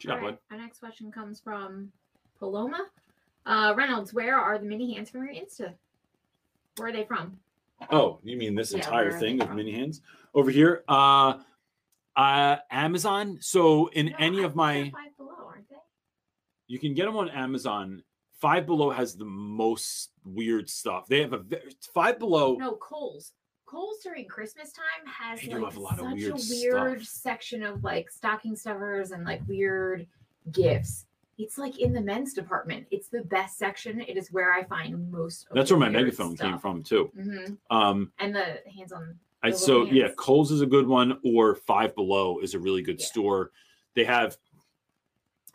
[0.05, 0.37] Got, bud?
[0.51, 1.91] Our next question comes from
[2.37, 2.85] Paloma.
[3.45, 5.73] Uh, Reynolds, where are the mini hands from your Insta?
[6.77, 7.39] Where are they from?
[7.91, 10.01] Oh, you mean this Yeah, entire thing of mini hands
[10.33, 10.83] over here?
[10.87, 11.35] Uh,
[12.15, 13.37] uh, Amazon.
[13.41, 15.75] So in No, any I of my, Five Below, aren't they?
[16.67, 18.03] you can get them on Amazon.
[18.33, 21.07] Five Below has the most weird stuff.
[21.07, 21.43] They have a
[21.93, 22.55] Five Below.
[22.55, 23.33] No, Kohl's.
[23.65, 27.01] Kohl's during Christmas time has They like have a lot of such weird a weird
[27.01, 27.09] stuff.
[27.21, 30.07] section of like stocking stuffers and like weird
[30.51, 31.05] gifts.
[31.39, 32.85] It's like in the men's department.
[32.91, 34.01] It's the best section.
[34.01, 35.47] It is where I find most.
[35.49, 37.09] Of That's where my megaphone came from too.
[37.17, 37.57] Mhm.
[37.71, 39.17] Um, And the hands-on.
[39.41, 40.15] I so little yeah, hands.
[40.17, 43.05] Kohl's is a good one, or Five Below is a really good Yeah.
[43.05, 43.51] store.
[43.93, 44.37] They have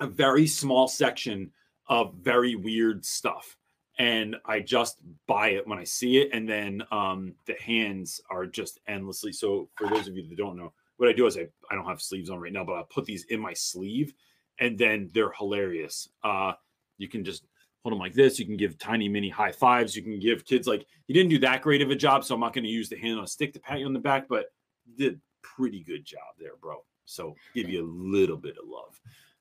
[0.01, 1.53] a very small section
[1.87, 3.59] of very weird stuff,
[3.99, 8.47] and I just buy it when I see it, and then um, the hands are
[8.47, 9.33] just endlessly.
[9.35, 11.85] So for those of you that don't know, what I do is I I don't
[11.85, 14.15] have sleeves on right now, but I put these in my sleeve,
[14.59, 16.09] and then they're hilarious.
[16.23, 16.53] Uh,
[16.99, 17.45] you can just
[17.83, 18.39] hold them like this.
[18.39, 19.95] You can give tiny mini high fives.
[19.95, 22.41] You can give kids like you didn't do that great of a job, so I'm
[22.41, 24.29] not going to use the hand on a stick to pat you on the back,
[24.29, 24.47] but
[24.87, 26.85] you did pretty good job there, bro.
[27.05, 29.01] So give you a little bit of love.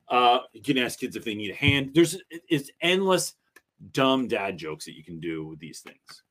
[0.10, 1.92] Uh, you can ask kids if they need a hand.
[1.94, 3.36] There's it's endless
[3.92, 6.24] dumb dad jokes that you can do with these things.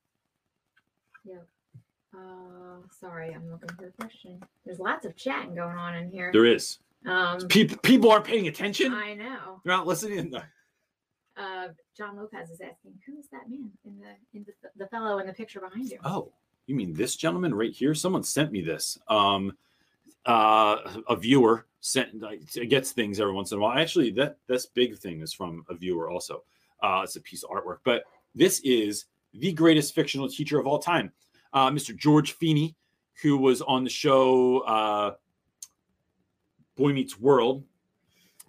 [2.15, 4.39] Uh, sorry, I'm looking for a question.
[4.65, 6.29] There's lots of chatting going on in here.
[6.31, 8.93] There is Um, people people aren't paying attention.
[8.93, 9.61] I know.
[9.63, 10.33] They're not listening.
[11.35, 15.17] Uh, John Lopez is asking, who is that man in the in the, the fellow
[15.17, 15.97] in the picture behind you?
[16.03, 16.31] Oh,
[16.67, 17.93] you mean this gentleman right here?
[17.93, 18.99] Someone sent me this.
[19.07, 19.57] Um,
[20.25, 20.77] uh,
[21.09, 23.77] a viewer sent like, gets things every once in a while.
[23.77, 26.43] Actually, that this big thing is from a viewer also.
[26.81, 28.03] Uh, it's a piece of artwork, but
[28.35, 31.11] this is the greatest fictional teacher of all time,
[31.53, 31.95] uh, Mr.
[31.95, 32.75] George Feeney,
[33.21, 35.15] who was on the show uh,
[36.75, 37.63] Boy Meets World.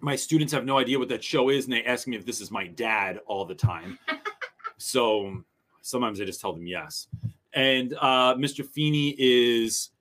[0.01, 2.41] My students have no idea what that show is, and they ask me if this
[2.41, 3.97] is my dad all the time.
[4.77, 5.43] so
[5.81, 7.07] sometimes I just tell them yes.
[7.53, 8.65] And uh, Mr.
[8.65, 9.91] Feeney is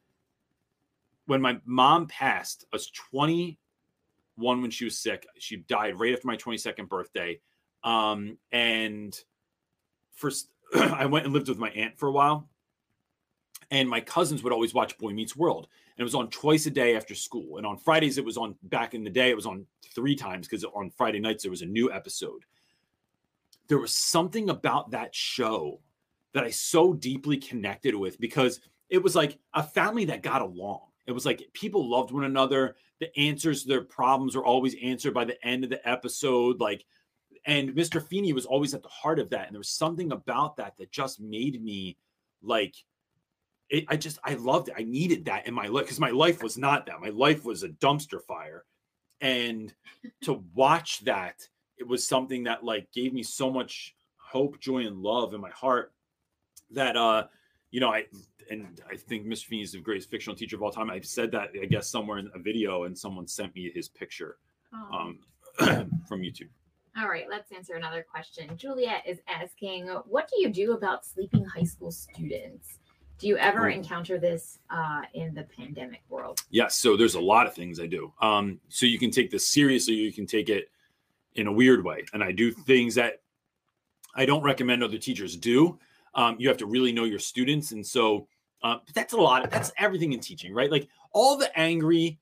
[1.27, 3.57] when my mom passed, I was 21
[4.37, 5.27] when she was sick.
[5.39, 7.41] She died right after my 22nd birthday.
[7.83, 9.19] Um, and
[10.15, 12.49] first, I went and lived with my aunt for a while.
[13.71, 15.69] And my cousins would always watch Boy Meets World.
[15.97, 17.57] And it was on twice a day after school.
[17.57, 20.49] And on Fridays, it was on back in the day, it was on three times
[20.49, 22.45] because on Friday nights, there was a new episode.
[23.69, 25.81] There was something about that show
[26.33, 30.81] that I so deeply connected with because it was like a family that got along.
[31.07, 32.77] It was like people loved one another.
[33.01, 36.61] The answers to their problems were always answered by the end of the episode.
[36.61, 36.85] Like,
[37.47, 38.05] and Mr.
[38.05, 39.47] Feeney was always at the heart of that.
[39.47, 41.97] And there was something about that that just made me
[42.43, 42.75] like,
[43.71, 44.75] it, I just, I loved it.
[44.77, 47.01] I needed that in my life because my life was not that.
[47.01, 48.65] My life was a dumpster fire.
[49.21, 49.73] And
[50.23, 51.49] to watch that,
[51.79, 55.51] it was something that like gave me so much hope, joy, and love in my
[55.51, 55.93] heart
[56.71, 57.25] that uh
[57.71, 58.05] you know i
[58.51, 61.31] and i think mr feeney is the greatest fictional teacher of all time i've said
[61.31, 64.39] that i guess somewhere in a video and someone sent me his picture
[64.93, 65.19] um
[66.09, 66.49] from youtube
[66.97, 68.57] All right, let's answer another question.
[68.57, 72.79] Juliet is asking, what do you do about sleeping high school students?
[73.19, 76.41] Do you ever encounter this uh, in the pandemic world?
[76.51, 78.13] yes so there's a lot of things i do.
[78.21, 80.71] Um so you can take this seriously you can take it
[81.35, 83.23] in a weird way and i do things that
[84.15, 85.79] i don't recommend other teachers do.
[86.15, 88.29] Um, you have to really know your students and so
[88.63, 90.71] uh, but that's a lot that's everything in teaching right?
[90.71, 92.19] Like all the angry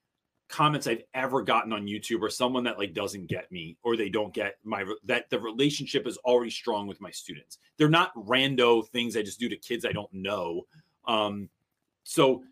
[0.52, 4.10] comments i've ever gotten on youtube are someone that like doesn't get me or they
[4.10, 8.86] don't get my that the relationship is already strong with my students they're not rando
[8.88, 10.66] things i just do to kids i don't know
[11.06, 11.48] um
[12.04, 12.42] so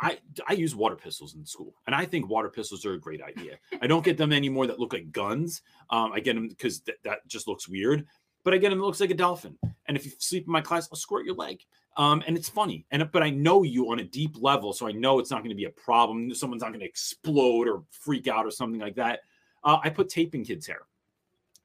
[0.00, 3.22] I I use water pistols in school, and I think water pistols are a great
[3.22, 3.58] idea.
[3.80, 5.62] I don't get them anymore that look like guns.
[5.90, 8.06] Um, I get them because th- that just looks weird.
[8.44, 9.58] But again, it looks like a dolphin.
[9.86, 11.60] And if you sleep in my class, I'll squirt your leg.
[11.96, 12.86] Um, and it's funny.
[12.90, 15.50] And but I know you on a deep level, so I know it's not going
[15.50, 16.32] to be a problem.
[16.34, 19.20] Someone's not going to explode or freak out or something like that.
[19.62, 20.82] Uh, I put tape in kids' hair.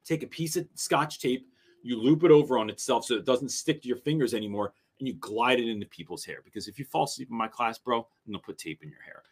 [0.06, 1.48] Take a piece of scotch tape,
[1.84, 5.08] you loop it over on itself so it doesn't stick to your fingers anymore, and
[5.08, 6.42] you glide it into people's hair.
[6.44, 9.02] Because if you fall asleep in my class, bro, I'm gonna put tape in your
[9.02, 9.24] hair.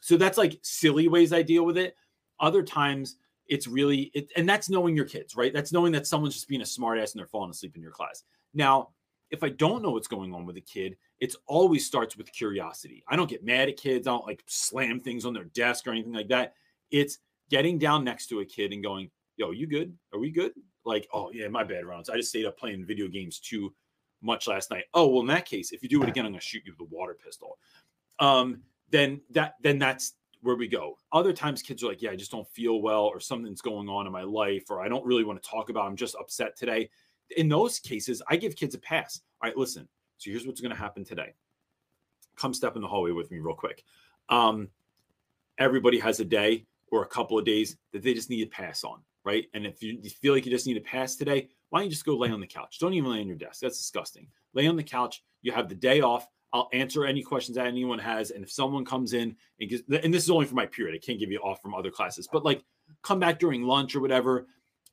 [0.00, 1.96] So that's like silly ways I deal with it.
[2.38, 3.16] Other times
[3.48, 5.52] it's really it, and that's knowing your kids, right?
[5.52, 8.24] That's knowing that someone's just being a smartass and they're falling asleep in your class.
[8.54, 8.90] Now,
[9.30, 13.02] if I don't know what's going on with a kid, it's always starts with curiosity.
[13.08, 14.06] I don't get mad at kids.
[14.06, 16.54] I don't like slam things on their desk or anything like that.
[16.90, 17.18] It's
[17.50, 19.96] getting down next to a kid and going, "Yo, you good?
[20.12, 20.52] Are we good?"
[20.84, 22.08] Like, "Oh yeah, my bad, Rounds.
[22.08, 23.74] I just stayed up playing video games too
[24.22, 26.40] much last night." Oh well, in that case, if you do it again, I'm gonna
[26.40, 27.58] shoot you with a water pistol.
[28.18, 30.14] Um, then that then that's
[30.46, 30.96] where we go.
[31.12, 34.06] Other times, kids are like, "Yeah, I just don't feel well, or something's going on
[34.06, 35.84] in my life, or I don't really want to talk about.
[35.84, 35.88] it.
[35.88, 36.88] I'm just upset today."
[37.36, 39.20] In those cases, I give kids a pass.
[39.42, 39.88] All right, listen.
[40.18, 41.34] So here's what's going to happen today.
[42.36, 43.82] Come step in the hallway with me real quick.
[44.28, 44.68] Um,
[45.58, 48.84] everybody has a day or a couple of days that they just need to pass
[48.84, 49.46] on, right?
[49.54, 51.90] And if you, you feel like you just need to pass today, why don't you
[51.90, 52.78] just go lay on the couch?
[52.78, 53.60] Don't even lay on your desk.
[53.60, 54.28] That's disgusting.
[54.54, 55.24] Lay on the couch.
[55.42, 56.28] You have the day off.
[56.52, 58.30] I'll answer any questions that anyone has.
[58.30, 61.04] And if someone comes in and gives, and this is only for my period, I
[61.04, 62.62] can't give you off from other classes, but like
[63.02, 64.46] come back during lunch or whatever,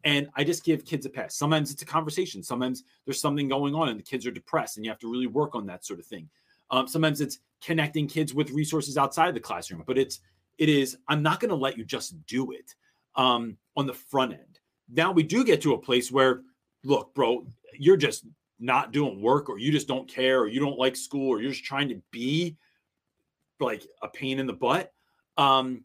[0.03, 1.35] And I just give kids a pass.
[1.35, 2.43] Sometimes it's a conversation.
[2.43, 5.27] Sometimes there's something going on and the kids are depressed and you have to really
[5.27, 6.29] work on that sort of thing.
[6.71, 10.19] Um, sometimes it's connecting kids with resources outside the classroom, but it's
[10.57, 12.75] it is I'm not going to let you just do it
[13.15, 14.59] um, on the front end.
[14.91, 16.41] Now we do get to a place where,
[16.83, 18.25] look, bro, you're just
[18.59, 21.51] not doing work, or you just don't care, or you don't like school, or you're
[21.51, 22.57] just trying to be
[23.59, 24.91] like a pain in the butt.
[25.37, 25.83] Um,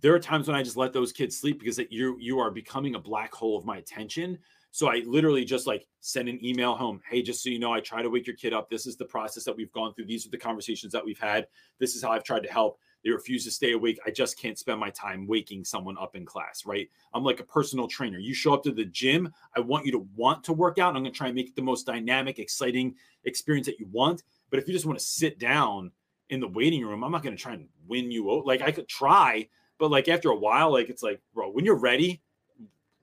[0.00, 2.94] there are times when I just let those kids sleep because you you are becoming
[2.94, 4.38] a black hole of my attention.
[4.70, 7.00] So I literally just like send an email home.
[7.08, 8.68] Hey, just so you know, I try to wake your kid up.
[8.68, 10.04] This is the process that we've gone through.
[10.04, 11.46] These are the conversations that we've had.
[11.80, 12.78] This is how I've tried to help.
[13.06, 14.00] They refuse to stay awake.
[14.04, 16.90] I just can't spend my time waking someone up in class, right?
[17.14, 18.18] I'm like a personal trainer.
[18.18, 20.96] You show up to the gym, I want you to want to work out.
[20.96, 24.24] I'm going to try and make it the most dynamic, exciting experience that you want.
[24.50, 25.92] But if you just want to sit down
[26.30, 28.44] in the waiting room, I'm not going to try and win you out.
[28.44, 29.46] Like I could try,
[29.78, 32.20] but like after a while, like it's like, bro, when you're ready,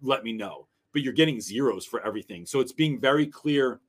[0.02, 0.68] let me know.
[0.92, 2.46] But you're getting zeros for everything.
[2.46, 3.80] So it's being very clear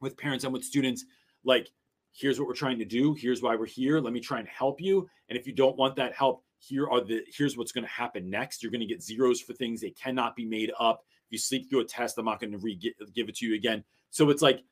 [0.00, 1.04] with parents and with students,
[1.44, 1.70] like
[2.12, 4.80] here's what we're trying to do here's why we're here let me try and help
[4.80, 5.08] you.
[5.28, 8.30] And if you don't want that help here are the here's what's going to happen
[8.30, 8.62] next.
[8.62, 11.04] You're going to get zeros for things they cannot be made up.
[11.26, 12.76] If you sleep through a test i'm not going to re
[13.14, 13.82] give it to you again.
[14.10, 14.62] So it's like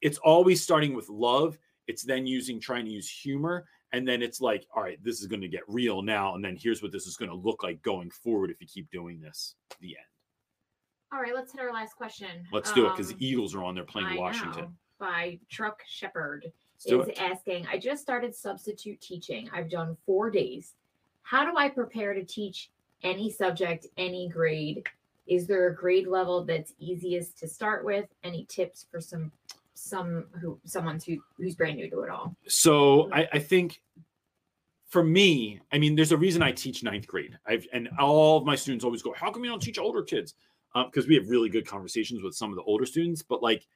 [0.00, 1.58] it's always starting with love.
[1.86, 3.66] It's then using trying to use humor.
[3.92, 6.34] And then it's like all right this is going to get real now.
[6.34, 8.90] And then here's what this is going to look like going forward if you keep
[8.90, 10.06] doing this the end.
[11.12, 12.46] All right let's hit our last question.
[12.52, 15.80] Let's do it because the um, eagles are on there playing washington know, by truck
[15.88, 16.46] shepherd
[16.86, 17.18] is it.
[17.20, 19.50] asking, I just started substitute teaching.
[19.52, 20.74] I've done four days.
[21.22, 22.70] How do I prepare to teach
[23.02, 24.84] any subject, any grade?
[25.26, 28.06] Is there a grade level that's easiest to start with?
[28.24, 29.30] Any tips for some
[29.74, 32.34] some who someone who who's brand new to it all?
[32.48, 33.80] So I, I think
[34.88, 37.38] for me, I mean, there's a reason I teach ninth grade.
[37.46, 40.34] I've and all of my students always go, "How come you don't teach older kids?"
[40.74, 43.22] Because um, we have really good conversations with some of the older students.
[43.22, 43.66] But like,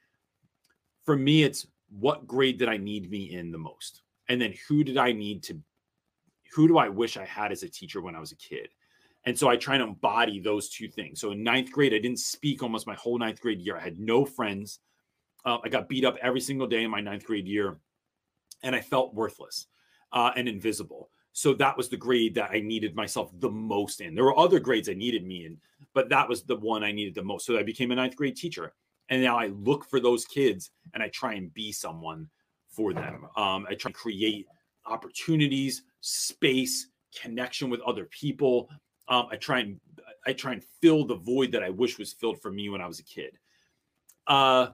[1.05, 1.67] for me, it's
[1.99, 4.01] what grade did I need me in the most?
[4.27, 5.59] And then who did I need to,
[6.53, 8.69] who do I wish I had as a teacher when I was a kid?
[9.25, 11.19] And so I try to embody those two things.
[11.19, 13.77] So in ninth grade, I didn't speak almost my whole ninth grade year.
[13.77, 14.79] I had no friends.
[15.43, 17.79] Uh, I got beat up every single day in my ninth grade year,
[18.61, 19.67] and I felt worthless
[20.11, 21.09] uh, and invisible.
[21.33, 24.15] So that was the grade that I needed myself the most in.
[24.15, 25.57] There were other grades I needed me in,
[25.93, 27.45] but that was the one I needed the most.
[27.45, 28.73] So I became a ninth grade teacher
[29.09, 32.29] and now I look for those kids and I try and be someone
[32.69, 33.27] for them.
[33.37, 34.45] Um, I try to create
[34.85, 36.87] opportunities, space,
[37.19, 38.69] connection with other people.
[39.07, 39.79] Um, I try and
[40.25, 42.87] I try and fill the void that I wish was filled for me when I
[42.87, 43.37] was a kid.
[44.27, 44.67] Uh,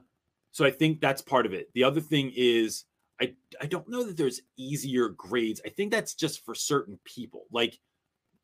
[0.50, 1.68] so I think that's part of it.
[1.74, 2.84] The other thing is
[3.20, 5.60] I I don't know that there's easier grades.
[5.64, 7.44] I think that's just for certain people.
[7.52, 7.78] Like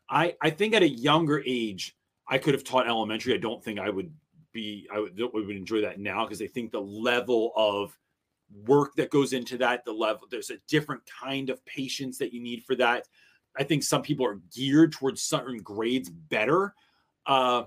[0.08, 1.96] I I think at a younger age
[2.28, 3.34] I could have taught elementary.
[3.34, 4.12] I don't think I would
[4.58, 7.96] be I would, would enjoy that now because I think the level of
[8.66, 12.40] work that goes into that, the level there's a different kind of patience that you
[12.40, 13.06] need for that.
[13.56, 16.74] I think some people are geared towards certain grades better,
[17.26, 17.64] uh,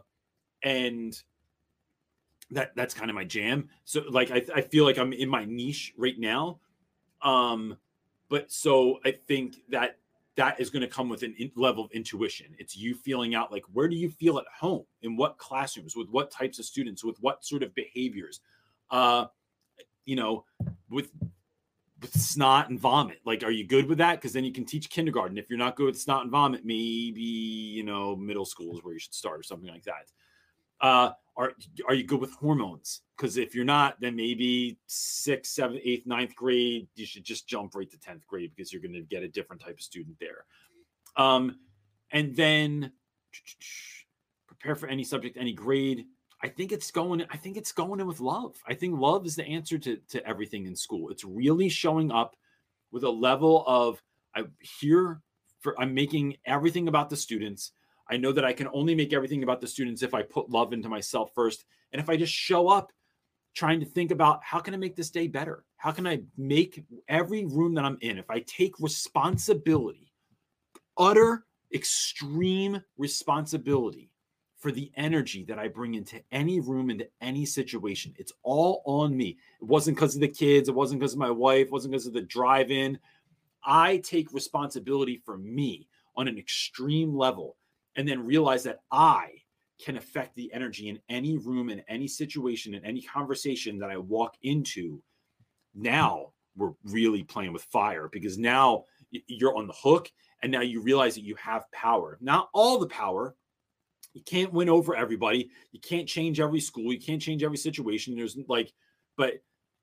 [0.63, 1.17] and
[2.51, 3.69] that that's kind of my jam.
[3.85, 6.59] So like I, I feel like I'm in my niche right now,
[7.21, 7.77] um,
[8.29, 9.97] but so I think that
[10.41, 12.47] that is going to come with an in level of intuition.
[12.57, 16.09] It's you feeling out like where do you feel at home, in what classrooms, with
[16.09, 18.39] what types of students, with what sort of behaviors,
[18.89, 19.25] uh,
[20.05, 20.45] you know,
[20.89, 21.11] with
[22.01, 23.19] with snot and vomit.
[23.23, 24.15] Like, are you good with that?
[24.15, 25.37] Because then you can teach kindergarten.
[25.37, 28.95] If you're not good with snot and vomit, maybe you know middle school is where
[28.95, 30.09] you should start or something like that.
[30.81, 31.53] Uh, are
[31.87, 33.01] are you good with hormones?
[33.21, 37.75] Because if you're not, then maybe sixth, seventh, eighth, ninth grade, you should just jump
[37.75, 40.45] right to tenth grade because you're going to get a different type of student there.
[41.15, 41.59] Um,
[42.11, 42.91] and then
[44.47, 46.05] prepare for any subject, any grade.
[46.43, 47.23] I think it's going.
[47.29, 48.55] I think it's going in with love.
[48.67, 51.11] I think love is the answer to to everything in school.
[51.11, 52.35] It's really showing up
[52.91, 54.01] with a level of
[54.33, 55.21] I'm here
[55.59, 55.79] for.
[55.79, 57.71] I'm making everything about the students
[58.09, 60.73] I know that I can only make everything about the students if I put love
[60.73, 61.63] into myself first.
[61.93, 62.91] And if I just show up
[63.53, 65.65] trying to think about how can I make this day better?
[65.77, 70.11] How can I make every room that I'm in, if I take responsibility,
[70.97, 74.11] utter extreme responsibility
[74.61, 78.13] for the energy that I bring into any room, into any situation.
[78.17, 79.37] It's all on me.
[79.59, 82.05] It wasn't because of the kids, it wasn't because of my wife, it wasn't because
[82.05, 82.99] of the drive in.
[83.63, 87.57] I take responsibility for me on an extreme level
[87.95, 89.40] and then realize that I
[89.83, 93.97] can affect the energy in any room, in any situation, in any conversation that I
[93.97, 95.01] walk into.
[95.73, 98.85] Now we're really playing with fire because now
[99.27, 100.09] you're on the hook
[100.43, 102.17] and now you realize that you have power.
[102.21, 103.35] Not all the power,
[104.13, 105.49] you can't win over everybody.
[105.71, 106.91] You can't change every school.
[106.91, 108.15] You can't change every situation.
[108.15, 108.73] There's like,
[109.17, 109.35] but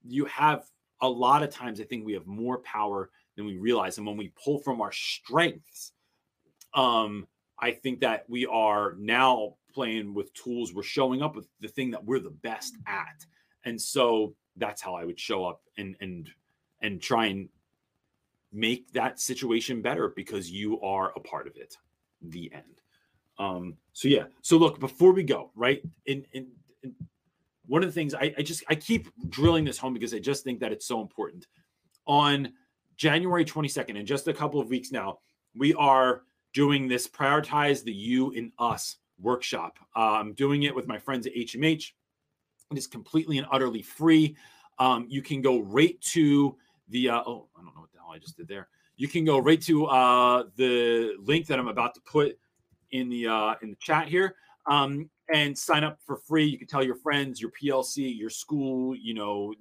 [0.06, 0.64] you have
[1.00, 1.80] a lot of times.
[1.80, 4.92] I think we have more power than we realize, and when we pull from our
[4.92, 5.92] strengths,
[6.74, 7.26] um,
[7.58, 10.74] I think that we are now playing with tools.
[10.74, 13.24] We're showing up with the thing that we're the best at,
[13.64, 16.28] and so that's how I would show up and and
[16.82, 17.48] and try and
[18.52, 21.76] make that situation better because you are a part of it.
[22.22, 22.80] The end.
[23.38, 24.24] Um, so yeah.
[24.42, 25.82] So look, before we go, right?
[26.06, 26.48] In in,
[26.82, 26.94] in
[27.66, 30.44] one of the things I, I just I keep drilling this home because I just
[30.44, 31.46] think that it's so important.
[32.06, 32.52] On
[32.96, 35.18] January 22nd, in just a couple of weeks now,
[35.54, 36.22] we are
[36.54, 39.78] doing this prioritize the you in us workshop.
[39.94, 41.92] I'm doing it with my friends at HMH.
[42.70, 44.36] It is completely and utterly free.
[44.78, 46.56] Um, you can go right to
[46.88, 48.68] the uh, oh I don't know what the hell I just did there.
[48.96, 52.38] You can go right to uh, the link that I'm about to put
[52.90, 54.34] in the uh, in the chat here
[54.66, 56.46] um, and sign up for free.
[56.46, 58.94] You can tell your friends, your PLC, your school.
[58.94, 59.54] You know,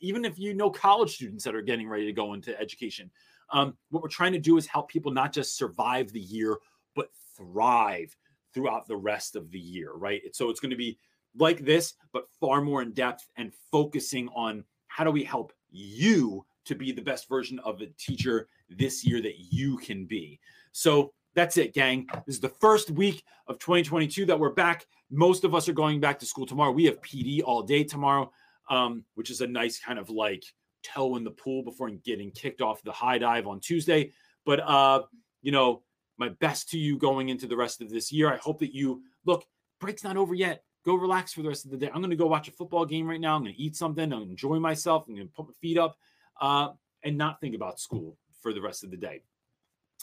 [0.00, 3.10] even if you know college students that are getting ready to go into education.
[3.50, 6.56] Um, what we're trying to do is help people not just survive the year,
[6.96, 8.16] but thrive
[8.54, 10.22] throughout the rest of the year, right?
[10.32, 10.98] So it's going to be
[11.36, 16.44] like this, but far more in depth and focusing on how do we help you
[16.64, 20.38] to be the best version of a teacher this year that you can be.
[20.72, 22.06] So that's it, gang.
[22.26, 24.86] This is the first week of 2022 that we're back.
[25.10, 26.70] Most of us are going back to school tomorrow.
[26.70, 28.30] We have PD all day tomorrow,
[28.68, 30.44] um, which is a nice kind of like
[30.82, 34.12] toe in the pool before getting kicked off the high dive on Tuesday.
[34.44, 35.02] But uh,
[35.40, 35.82] you know,
[36.22, 38.32] my best to you going into the rest of this year.
[38.32, 39.44] I hope that you look,
[39.80, 40.62] break's not over yet.
[40.84, 41.88] Go relax for the rest of the day.
[41.88, 43.34] I'm going to go watch a football game right now.
[43.34, 44.04] I'm going to eat something.
[44.04, 45.04] I'm going to enjoy myself.
[45.08, 45.96] I'm going to put my feet up
[46.40, 46.68] uh,
[47.02, 49.22] and not think about school for the rest of the day.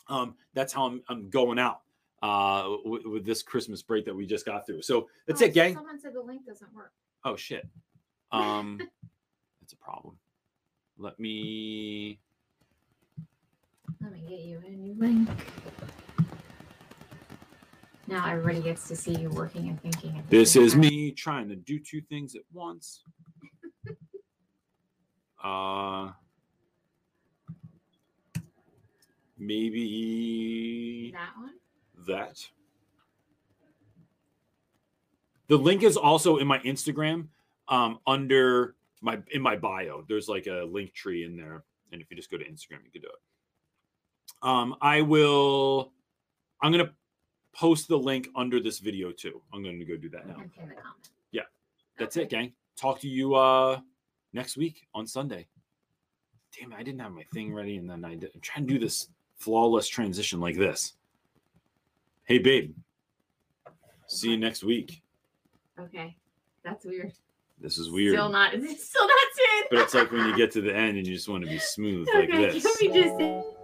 [0.09, 1.81] Um, that's how I'm, I'm going out
[2.21, 4.81] uh, with, with, this Christmas break that we just got through.
[4.81, 5.75] So that's oh, it, gang.
[5.75, 6.91] Someone said the link doesn't work.
[7.23, 7.65] Oh shit.
[8.31, 8.79] Um,
[9.61, 10.17] that's a problem.
[10.97, 12.19] Let me.
[14.01, 15.29] Let me get you a new link.
[18.09, 20.17] Now everybody gets to see you working and thinking.
[20.17, 20.81] At this is time.
[20.81, 23.03] me trying to do two things at once.
[25.43, 26.09] uh,
[29.37, 31.53] maybe that one.
[32.07, 32.43] That.
[35.47, 37.27] The link is also in my Instagram,
[37.67, 40.03] um, under my in my bio.
[40.09, 42.91] There's like a link tree in there, and if you just go to Instagram, you
[42.91, 44.41] can do it.
[44.41, 45.93] Um, I will.
[46.59, 46.89] I'm gonna
[47.53, 49.41] post the link under this video too.
[49.53, 50.41] I'm going to go do that now.
[51.31, 51.43] Yeah,
[51.97, 52.23] that's okay.
[52.25, 52.53] it, gang.
[52.75, 53.79] Talk to you uh
[54.33, 55.47] next week on Sunday.
[56.57, 58.79] Damn I didn't have my thing ready, and then I did, I'm trying to do
[58.79, 60.93] this flawless transition like this.
[62.25, 62.75] Hey, babe.
[64.07, 65.01] See you next week.
[65.79, 66.15] Okay,
[66.63, 67.13] that's weird.
[67.61, 68.13] This is weird.
[68.13, 68.53] Still not.
[68.55, 69.67] It's still not smooth.
[69.69, 71.59] but it's like when you get to the end and you just want to be
[71.59, 72.63] smooth okay, like this.
[72.63, 73.58] Can we just?